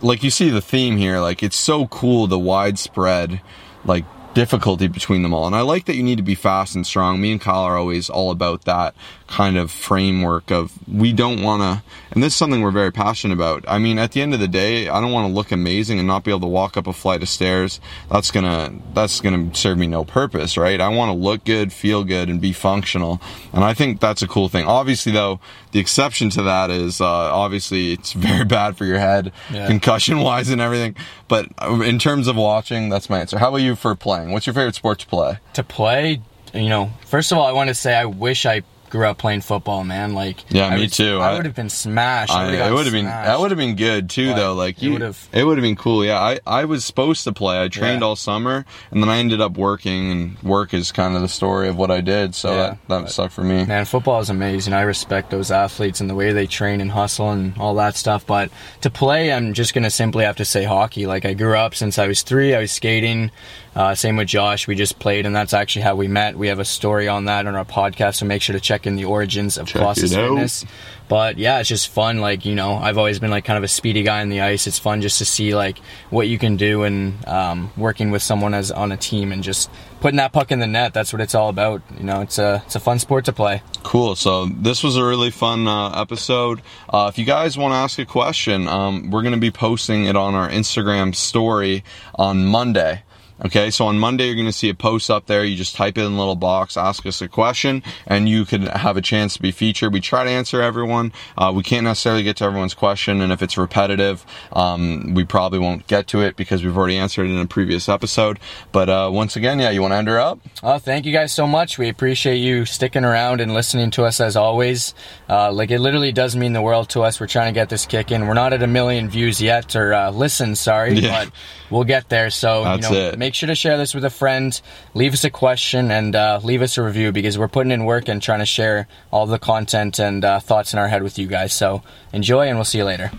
Like 0.00 0.22
you 0.22 0.30
see 0.30 0.48
the 0.48 0.62
theme 0.62 0.96
here. 0.96 1.18
Like 1.18 1.42
it's 1.42 1.56
so 1.56 1.88
cool 1.88 2.28
the 2.28 2.38
widespread, 2.38 3.40
like 3.84 4.04
difficulty 4.36 4.86
between 4.86 5.22
them 5.22 5.32
all. 5.32 5.46
And 5.46 5.56
I 5.56 5.62
like 5.62 5.86
that 5.86 5.96
you 5.96 6.02
need 6.02 6.18
to 6.18 6.22
be 6.22 6.34
fast 6.34 6.74
and 6.74 6.86
strong. 6.86 7.22
Me 7.22 7.32
and 7.32 7.40
Kyle 7.40 7.62
are 7.62 7.78
always 7.78 8.10
all 8.10 8.30
about 8.30 8.66
that 8.66 8.94
kind 9.28 9.56
of 9.56 9.70
framework 9.70 10.50
of 10.50 10.74
we 10.86 11.14
don't 11.14 11.42
want 11.42 11.62
to, 11.62 11.82
and 12.10 12.22
this 12.22 12.34
is 12.34 12.36
something 12.36 12.60
we're 12.60 12.70
very 12.70 12.92
passionate 12.92 13.32
about. 13.32 13.64
I 13.66 13.78
mean, 13.78 13.98
at 13.98 14.12
the 14.12 14.20
end 14.20 14.34
of 14.34 14.40
the 14.40 14.46
day, 14.46 14.88
I 14.88 15.00
don't 15.00 15.10
want 15.10 15.26
to 15.26 15.34
look 15.34 15.52
amazing 15.52 15.98
and 15.98 16.06
not 16.06 16.22
be 16.22 16.30
able 16.30 16.40
to 16.40 16.48
walk 16.48 16.76
up 16.76 16.86
a 16.86 16.92
flight 16.92 17.22
of 17.22 17.30
stairs. 17.30 17.80
That's 18.10 18.30
gonna 18.30 18.74
that's 18.92 19.22
gonna 19.22 19.54
serve 19.54 19.78
me 19.78 19.86
no 19.86 20.04
purpose, 20.04 20.58
right? 20.58 20.82
I 20.82 20.88
want 20.90 21.08
to 21.08 21.14
look 21.14 21.44
good, 21.44 21.72
feel 21.72 22.04
good, 22.04 22.28
and 22.28 22.38
be 22.38 22.52
functional. 22.52 23.22
And 23.54 23.64
I 23.64 23.72
think 23.72 24.00
that's 24.00 24.20
a 24.20 24.28
cool 24.28 24.50
thing. 24.50 24.66
Obviously, 24.66 25.12
though, 25.12 25.40
the 25.76 25.80
exception 25.80 26.30
to 26.30 26.42
that 26.44 26.70
is 26.70 27.02
uh, 27.02 27.04
obviously 27.06 27.92
it's 27.92 28.14
very 28.14 28.44
bad 28.58 28.78
for 28.78 28.86
your 28.86 28.98
head, 28.98 29.30
Yeah. 29.52 29.66
concussion 29.66 30.20
wise, 30.20 30.48
and 30.48 30.58
everything. 30.58 30.96
But 31.28 31.48
uh, 31.60 31.80
in 31.82 31.98
terms 31.98 32.28
of 32.28 32.36
watching, 32.36 32.88
that's 32.88 33.10
my 33.10 33.20
answer. 33.20 33.38
How 33.38 33.48
about 33.50 33.58
you 33.58 33.76
for 33.76 33.94
playing? 33.94 34.32
What's 34.32 34.46
your 34.46 34.54
favorite 34.54 34.74
sport 34.74 35.00
to 35.00 35.06
play? 35.06 35.38
to 35.52 35.62
play, 35.62 36.22
you 36.54 36.70
know, 36.70 36.92
first 37.04 37.30
of 37.30 37.36
all, 37.36 37.44
I 37.46 37.52
want 37.52 37.68
to 37.68 37.74
say 37.74 37.94
I 37.94 38.06
wish 38.06 38.46
I 38.46 38.62
grew 38.96 39.06
up 39.06 39.18
playing 39.18 39.42
football, 39.42 39.84
man. 39.84 40.14
Like, 40.14 40.38
Yeah, 40.50 40.66
I 40.66 40.74
me 40.74 40.80
would- 40.82 40.92
too. 40.92 41.18
I, 41.20 41.30
I- 41.30 41.36
would 41.36 41.44
have 41.46 41.54
been 41.54 41.68
smashed. 41.70 42.32
I 42.32 42.56
I, 42.56 42.68
it 42.68 42.72
would 42.72 42.84
have 42.86 42.92
been 42.92 43.04
that 43.04 43.38
would 43.38 43.50
have 43.50 43.58
been 43.58 43.76
good 43.76 44.10
too 44.10 44.30
But 44.30 44.36
though 44.36 44.54
like 44.54 44.78
it 44.78 44.82
you 44.82 44.96
it 45.32 45.44
would 45.44 45.58
have 45.58 45.62
been 45.62 45.76
cool 45.76 46.04
yeah 46.04 46.18
I, 46.20 46.38
I 46.46 46.64
was 46.64 46.84
supposed 46.84 47.24
to 47.24 47.32
play 47.32 47.62
I 47.62 47.68
trained 47.68 48.00
Yeah. 48.00 48.06
all 48.08 48.16
summer 48.16 48.64
and 48.90 49.02
then 49.02 49.08
I 49.08 49.18
ended 49.18 49.40
up 49.40 49.56
working 49.56 50.10
and 50.10 50.42
work 50.42 50.74
is 50.74 50.90
kind 50.92 51.14
of 51.14 51.22
the 51.22 51.28
story 51.28 51.68
of 51.68 51.76
what 51.76 51.90
I 51.90 52.00
did 52.00 52.34
so 52.34 52.50
Yeah, 52.50 52.56
that, 52.56 52.78
that 52.88 53.00
but- 53.02 53.10
sucked 53.10 53.32
for 53.34 53.44
me 53.44 53.64
Man, 53.66 53.84
football 53.84 54.20
is 54.20 54.30
amazing. 54.30 54.72
I 54.72 54.82
respect 54.82 55.30
those 55.30 55.50
athletes 55.50 56.00
and 56.00 56.08
the 56.10 56.14
way 56.14 56.32
they 56.32 56.46
train 56.46 56.80
and 56.80 56.90
hustle 56.90 57.30
and 57.30 57.56
all 57.58 57.74
that 57.76 57.96
stuff. 57.96 58.26
But 58.26 58.50
to 58.82 58.90
play, 58.90 59.32
I'm 59.32 59.52
just 59.54 59.74
gonna 59.74 59.90
simply 59.90 60.24
have 60.24 60.36
to 60.36 60.44
say 60.44 60.64
hockey. 60.64 61.06
Like 61.06 61.24
I 61.24 61.34
grew 61.34 61.56
up 61.56 61.74
since 61.74 61.98
I 61.98 62.06
was 62.06 62.22
three. 62.22 62.54
I 62.54 62.60
was 62.60 62.72
skating. 62.72 63.30
Uh, 63.76 63.94
same 63.94 64.16
with 64.16 64.26
Josh. 64.26 64.66
We 64.66 64.74
just 64.74 64.98
played, 64.98 65.26
and 65.26 65.36
that's 65.36 65.52
actually 65.52 65.82
how 65.82 65.96
we 65.96 66.08
met. 66.08 66.34
We 66.38 66.48
have 66.48 66.60
a 66.60 66.64
story 66.64 67.08
on 67.08 67.26
that 67.26 67.46
on 67.46 67.54
our 67.54 67.64
podcast, 67.66 68.14
so 68.14 68.24
make 68.24 68.40
sure 68.40 68.54
to 68.54 68.60
check 68.60 68.86
in 68.86 68.96
the 68.96 69.04
origins 69.04 69.58
of 69.58 69.66
Check 69.66 69.80
Colossus 69.82 70.12
it 70.12 70.18
out. 70.18 70.30
Fitness. 70.30 70.64
But 71.08 71.36
yeah, 71.36 71.60
it's 71.60 71.68
just 71.68 71.90
fun. 71.90 72.18
Like 72.18 72.46
you 72.46 72.54
know, 72.54 72.72
I've 72.72 72.96
always 72.96 73.18
been 73.18 73.30
like 73.30 73.44
kind 73.44 73.58
of 73.58 73.64
a 73.64 73.68
speedy 73.68 74.02
guy 74.02 74.22
on 74.22 74.30
the 74.30 74.40
ice. 74.40 74.66
It's 74.66 74.78
fun 74.78 75.02
just 75.02 75.18
to 75.18 75.26
see 75.26 75.54
like 75.54 75.78
what 76.08 76.26
you 76.26 76.38
can 76.38 76.56
do 76.56 76.84
and 76.84 77.22
um, 77.28 77.70
working 77.76 78.10
with 78.10 78.22
someone 78.22 78.54
as 78.54 78.70
on 78.70 78.92
a 78.92 78.96
team 78.96 79.30
and 79.30 79.42
just 79.42 79.70
putting 80.00 80.16
that 80.16 80.32
puck 80.32 80.50
in 80.50 80.58
the 80.58 80.66
net. 80.66 80.94
That's 80.94 81.12
what 81.12 81.20
it's 81.20 81.34
all 81.34 81.50
about. 81.50 81.82
You 81.98 82.04
know, 82.04 82.22
it's 82.22 82.38
a 82.38 82.62
it's 82.64 82.76
a 82.76 82.80
fun 82.80 82.98
sport 82.98 83.26
to 83.26 83.34
play. 83.34 83.60
Cool. 83.82 84.16
So 84.16 84.46
this 84.46 84.82
was 84.82 84.96
a 84.96 85.04
really 85.04 85.30
fun 85.30 85.68
uh, 85.68 86.00
episode. 86.00 86.62
Uh, 86.88 87.10
if 87.12 87.18
you 87.18 87.26
guys 87.26 87.58
want 87.58 87.72
to 87.72 87.76
ask 87.76 87.98
a 87.98 88.06
question, 88.06 88.68
um, 88.68 89.10
we're 89.10 89.22
going 89.22 89.34
to 89.34 89.40
be 89.40 89.50
posting 89.50 90.06
it 90.06 90.16
on 90.16 90.34
our 90.34 90.48
Instagram 90.48 91.14
story 91.14 91.84
on 92.14 92.46
Monday. 92.46 93.02
Okay, 93.44 93.70
so 93.70 93.86
on 93.86 93.98
Monday 93.98 94.24
you're 94.26 94.34
going 94.34 94.46
to 94.46 94.52
see 94.52 94.70
a 94.70 94.74
post 94.74 95.10
up 95.10 95.26
there. 95.26 95.44
You 95.44 95.56
just 95.56 95.76
type 95.76 95.98
it 95.98 96.04
in 96.04 96.12
the 96.12 96.18
little 96.18 96.36
box, 96.36 96.76
ask 96.78 97.04
us 97.04 97.20
a 97.20 97.28
question, 97.28 97.82
and 98.06 98.26
you 98.28 98.46
could 98.46 98.62
have 98.68 98.96
a 98.96 99.02
chance 99.02 99.34
to 99.34 99.42
be 99.42 99.50
featured. 99.50 99.92
We 99.92 100.00
try 100.00 100.24
to 100.24 100.30
answer 100.30 100.62
everyone. 100.62 101.12
Uh, 101.36 101.52
we 101.54 101.62
can't 101.62 101.84
necessarily 101.84 102.22
get 102.22 102.36
to 102.38 102.44
everyone's 102.44 102.72
question, 102.72 103.20
and 103.20 103.30
if 103.32 103.42
it's 103.42 103.58
repetitive, 103.58 104.24
um, 104.52 105.12
we 105.12 105.24
probably 105.24 105.58
won't 105.58 105.86
get 105.86 106.06
to 106.08 106.22
it 106.22 106.36
because 106.36 106.64
we've 106.64 106.76
already 106.76 106.96
answered 106.96 107.26
it 107.26 107.30
in 107.34 107.38
a 107.38 107.46
previous 107.46 107.90
episode. 107.90 108.38
But 108.72 108.88
uh, 108.88 109.10
once 109.12 109.36
again, 109.36 109.58
yeah, 109.58 109.68
you 109.68 109.82
want 109.82 109.92
to 109.92 109.96
end 109.96 110.08
her 110.08 110.18
up? 110.18 110.38
Oh, 110.62 110.78
thank 110.78 111.04
you 111.04 111.12
guys 111.12 111.30
so 111.32 111.46
much. 111.46 111.76
We 111.76 111.90
appreciate 111.90 112.36
you 112.38 112.64
sticking 112.64 113.04
around 113.04 113.42
and 113.42 113.52
listening 113.52 113.90
to 113.92 114.04
us 114.04 114.18
as 114.18 114.36
always. 114.36 114.94
Uh, 115.28 115.52
like 115.52 115.70
it 115.70 115.80
literally 115.80 116.12
does 116.12 116.34
mean 116.34 116.54
the 116.54 116.62
world 116.62 116.88
to 116.90 117.02
us. 117.02 117.20
We're 117.20 117.26
trying 117.26 117.52
to 117.52 117.60
get 117.60 117.68
this 117.68 117.84
kick 117.84 118.10
in. 118.10 118.26
We're 118.26 118.34
not 118.34 118.54
at 118.54 118.62
a 118.62 118.66
million 118.66 119.10
views 119.10 119.42
yet, 119.42 119.76
or 119.76 119.92
uh, 119.92 120.10
listens, 120.10 120.58
sorry, 120.58 120.94
Yeah. 120.94 121.24
but 121.26 121.32
we'll 121.70 121.84
get 121.84 122.08
there. 122.08 122.30
So 122.30 122.64
That's 122.64 122.88
you 122.88 122.94
know, 122.96 123.02
it. 123.08 123.18
Make 123.26 123.34
sure 123.34 123.48
to 123.48 123.56
share 123.56 123.76
this 123.76 123.92
with 123.92 124.04
a 124.04 124.10
friend. 124.10 124.60
Leave 124.94 125.12
us 125.12 125.24
a 125.24 125.30
question 125.30 125.90
and 125.90 126.14
uh, 126.14 126.38
leave 126.44 126.62
us 126.62 126.78
a 126.78 126.82
review 126.82 127.10
because 127.10 127.36
we're 127.36 127.48
putting 127.48 127.72
in 127.72 127.84
work 127.84 128.06
and 128.06 128.22
trying 128.22 128.38
to 128.38 128.46
share 128.46 128.86
all 129.10 129.26
the 129.26 129.38
content 129.38 129.98
and 129.98 130.24
uh, 130.24 130.38
thoughts 130.38 130.72
in 130.72 130.78
our 130.78 130.86
head 130.86 131.02
with 131.02 131.18
you 131.18 131.26
guys. 131.26 131.52
So 131.52 131.82
enjoy, 132.12 132.46
and 132.46 132.56
we'll 132.56 132.64
see 132.64 132.78
you 132.78 132.84
later. 132.84 133.10